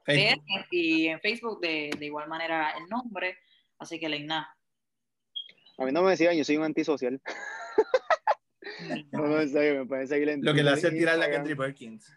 [0.05, 0.39] PR,
[0.71, 3.39] y en Facebook de, de igual manera el nombre.
[3.79, 4.49] Así que Leina.
[5.79, 7.21] A mí no me decían, yo soy un antisocial.
[9.13, 11.31] No, no, en serio, me pueden seguir en Lo que le hace tirar la.
[11.31, 12.15] Kendrick Perkins.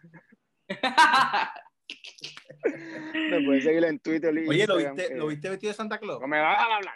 [3.14, 4.34] Me pueden seguir en Twitter.
[4.46, 6.20] Oye, ¿lo viste, eh, ¿lo viste vestido de Santa Claus?
[6.20, 6.94] No me vas a hablar.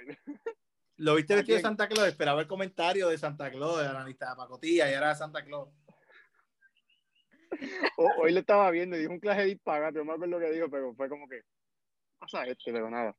[0.97, 1.63] ¿Lo viste ¿A vestido de?
[1.63, 2.09] Santa Claus?
[2.09, 5.45] Esperaba el comentario de Santa Claus, de la analista de pacotilla, y era de Santa
[5.45, 5.69] Claus.
[7.97, 10.45] O- hoy lo estaba viendo y dijo un clase de disparate, no me acuerdo lo
[10.45, 11.43] que dijo, pero fue como que
[12.19, 13.15] pasa este, pero nada.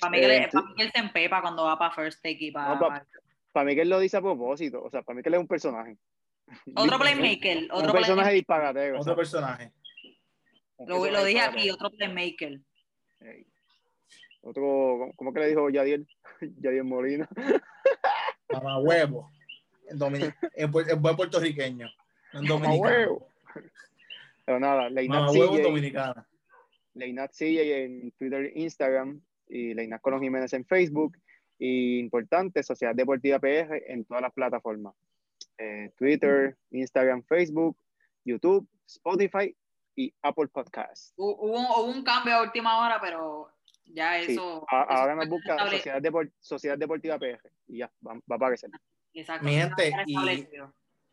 [0.00, 2.38] Para mí, que Eh, pa' mí que él se empepa cuando va para First Take
[2.46, 2.74] y para...
[2.74, 3.06] No, pa-
[3.52, 5.40] Para mí que él lo dice a propósito, o sea, para mí que él es
[5.40, 5.96] un personaje.
[6.74, 8.32] Otro playmaker, otro un personaje playmaker.
[8.34, 9.00] disparatero.
[9.00, 9.72] Otro personaje.
[10.78, 12.60] Lo, personaje lo dije aquí, otro playmaker.
[14.42, 16.06] Otro, ¿cómo que le dijo Yadiel?
[16.60, 17.28] Yadiel Molina.
[18.52, 19.30] Mamá huevo.
[19.90, 21.88] En pu- en buen puertorriqueño.
[22.32, 23.28] En Mamá huevo.
[24.44, 26.26] Pero nada, Leinat Mamá huevo dominicana.
[26.94, 31.16] Leinat CJ en Twitter e Instagram y Leinat Colón Jiménez en Facebook.
[31.58, 34.94] Y importante, Sociedad Deportiva PR en todas las plataformas.
[35.58, 37.76] Eh, Twitter, Instagram, Facebook,
[38.24, 39.54] YouTube, Spotify
[39.96, 41.12] y Apple Podcasts.
[41.16, 43.48] Hu- Hubo, un- hubo un cambio a última hora, pero
[43.88, 44.64] ya eso.
[44.68, 45.56] ahora nos busca.
[45.70, 48.70] Sociedad, Depor- Sociedad Deportiva PR y ya, va, va a aparecer.
[49.14, 50.48] Exacto, Mi gente, y-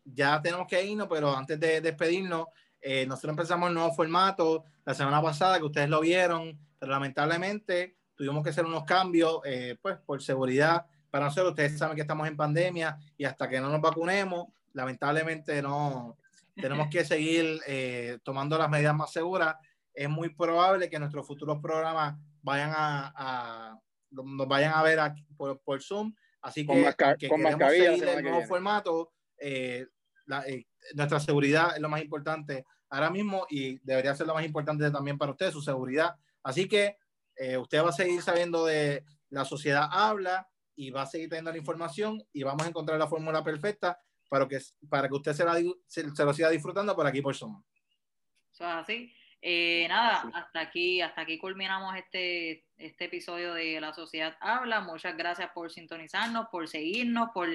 [0.04, 2.46] ya tenemos que irnos, pero antes de despedirnos,
[2.80, 7.96] eh, nosotros empezamos el nuevo formato la semana pasada, que ustedes lo vieron, pero lamentablemente
[8.14, 11.50] tuvimos que hacer unos cambios, eh, pues por seguridad para nosotros.
[11.50, 16.16] Ustedes saben que estamos en pandemia y hasta que no nos vacunemos, lamentablemente no
[16.54, 19.56] tenemos que seguir eh, tomando las medidas más seguras.
[19.92, 22.14] Es muy probable que nuestros futuros programas
[22.46, 23.80] vayan a, a-
[24.10, 26.14] nos vayan a ver aquí por, por Zoom.
[26.40, 29.86] Así Con que, masca- aunque con queremos seguir el que nuevo formato, eh,
[30.26, 34.44] la- eh, nuestra seguridad es lo más importante ahora mismo y debería ser lo más
[34.44, 36.14] importante también para usted, su seguridad.
[36.44, 36.96] Así que
[37.36, 41.50] eh, usted va a seguir sabiendo de la sociedad habla y va a seguir teniendo
[41.50, 45.44] la información y vamos a encontrar la fórmula perfecta para que, para que usted se,
[45.44, 45.54] la,
[45.86, 47.60] se, se lo siga disfrutando por aquí por Zoom.
[48.52, 49.12] Eso es así.
[49.48, 50.28] Eh, nada, Sí.
[50.34, 54.80] hasta aquí, hasta aquí culminamos este, este episodio de La Sociedad Habla.
[54.80, 57.48] Muchas gracias por sintonizarnos, por seguirnos, por,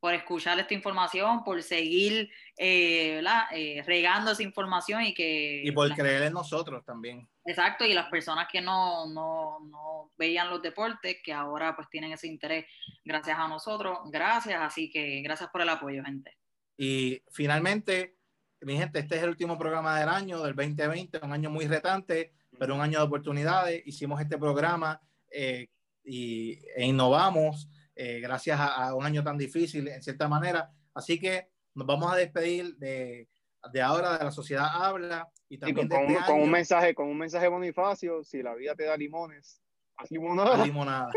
[0.00, 3.22] por escuchar esta información, por seguir eh.
[3.52, 7.28] Eh, regando esa información y que Y por la- creer en nosotros también.
[7.44, 12.10] Exacto, y las personas que no, no, no veían los deportes, que ahora pues tienen
[12.12, 12.64] ese interés
[13.04, 16.38] gracias a nosotros, gracias, así que gracias por el apoyo, gente.
[16.78, 18.16] Y finalmente,
[18.64, 22.32] mi gente, este es el último programa del año, del 2020, un año muy retante,
[22.58, 23.82] pero un año de oportunidades.
[23.86, 25.00] Hicimos este programa
[25.30, 25.68] eh,
[26.04, 30.70] y, e innovamos eh, gracias a, a un año tan difícil, en cierta manera.
[30.94, 33.28] Así que nos vamos a despedir de,
[33.72, 36.42] de ahora de la sociedad habla y Y también con, de con este un, con
[36.42, 39.60] un mensaje, con un mensaje Bonifacio, si la vida te da limones,
[39.96, 40.64] haz limonada.
[40.64, 41.10] limonada.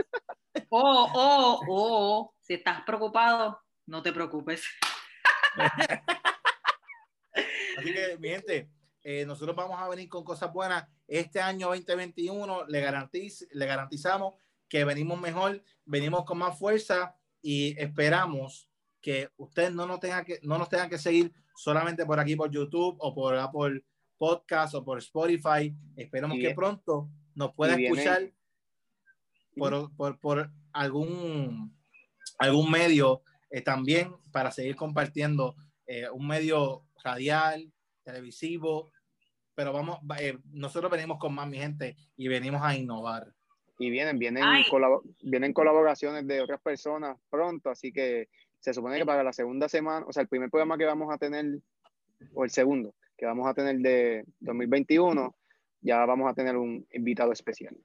[0.70, 4.64] O, o, o, si estás preocupado, no te preocupes.
[7.78, 8.70] Así que, mi gente,
[9.04, 10.88] eh, nosotros vamos a venir con cosas buenas.
[11.08, 14.34] Este año 2021 le, garantiz, le garantizamos
[14.68, 18.68] que venimos mejor, venimos con más fuerza y esperamos
[19.00, 22.50] que usted no nos tenga que, no nos tenga que seguir solamente por aquí, por
[22.50, 23.84] YouTube o por Apple
[24.18, 25.72] Podcast o por Spotify.
[25.96, 26.56] Esperamos que bien.
[26.56, 28.32] pronto nos pueda escuchar
[29.56, 31.78] por, por, por algún,
[32.40, 33.22] algún medio
[33.52, 35.56] eh, también para seguir compartiendo
[35.88, 37.72] eh, un medio radial,
[38.04, 38.92] televisivo,
[39.56, 43.34] pero vamos, eh, nosotros venimos con más mi gente y venimos a innovar.
[43.80, 44.44] Y vienen, vienen,
[45.22, 48.28] vienen colaboraciones de otras personas pronto, así que
[48.60, 51.18] se supone que para la segunda semana, o sea, el primer programa que vamos a
[51.18, 51.46] tener,
[52.34, 55.36] o el segundo, que vamos a tener de 2021,
[55.82, 57.76] ya vamos a tener un invitado especial.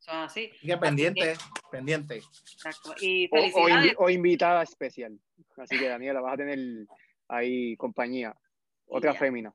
[0.00, 0.50] Es así.
[0.52, 1.34] Así que pendiente,
[1.70, 2.16] pendiente.
[2.16, 2.94] Exacto.
[3.00, 3.92] Y O, o felicidades.
[3.92, 5.16] invi- o invitada especial.
[5.56, 6.58] Así que Daniela, vas a tener
[7.32, 8.36] ahí compañía,
[8.86, 9.18] otra ya.
[9.18, 9.54] fémina.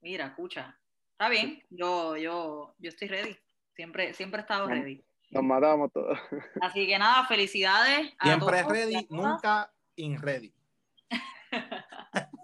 [0.00, 0.78] Mira, escucha.
[1.12, 3.36] Está bien, yo, yo, yo estoy ready.
[3.74, 5.02] Siempre, siempre he estado ready.
[5.30, 6.18] Nos matamos todos.
[6.60, 8.12] Así que nada, felicidades.
[8.18, 10.52] a Siempre todos ready, nunca in ready.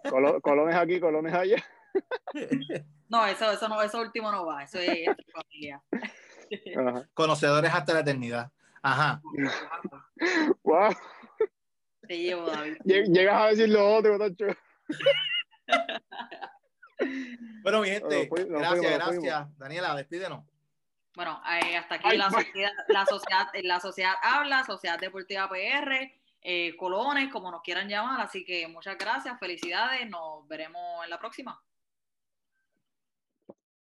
[0.09, 1.63] Colo- colones aquí, colones allá.
[3.09, 5.83] No, eso, eso no, eso último no va, eso es familia.
[6.79, 7.07] Ajá.
[7.13, 8.51] Conocedores hasta la eternidad.
[8.81, 9.21] Ajá.
[10.63, 10.95] Wow.
[12.13, 12.77] Te llevo, David.
[12.85, 14.55] Lle- Llegas a decir lo otro, Tacho.
[17.63, 19.59] Bueno, mi gente, gracias, gracias.
[19.59, 20.45] Daniela, despídenos.
[21.17, 22.45] Bueno, eh, hasta aquí Ay, la, bye.
[22.45, 28.21] sociedad, la, sociedad, la sociedad habla, Sociedad Deportiva PR, eh, Colones, como nos quieran llamar.
[28.21, 31.61] Así que muchas gracias, felicidades, nos veremos en la próxima.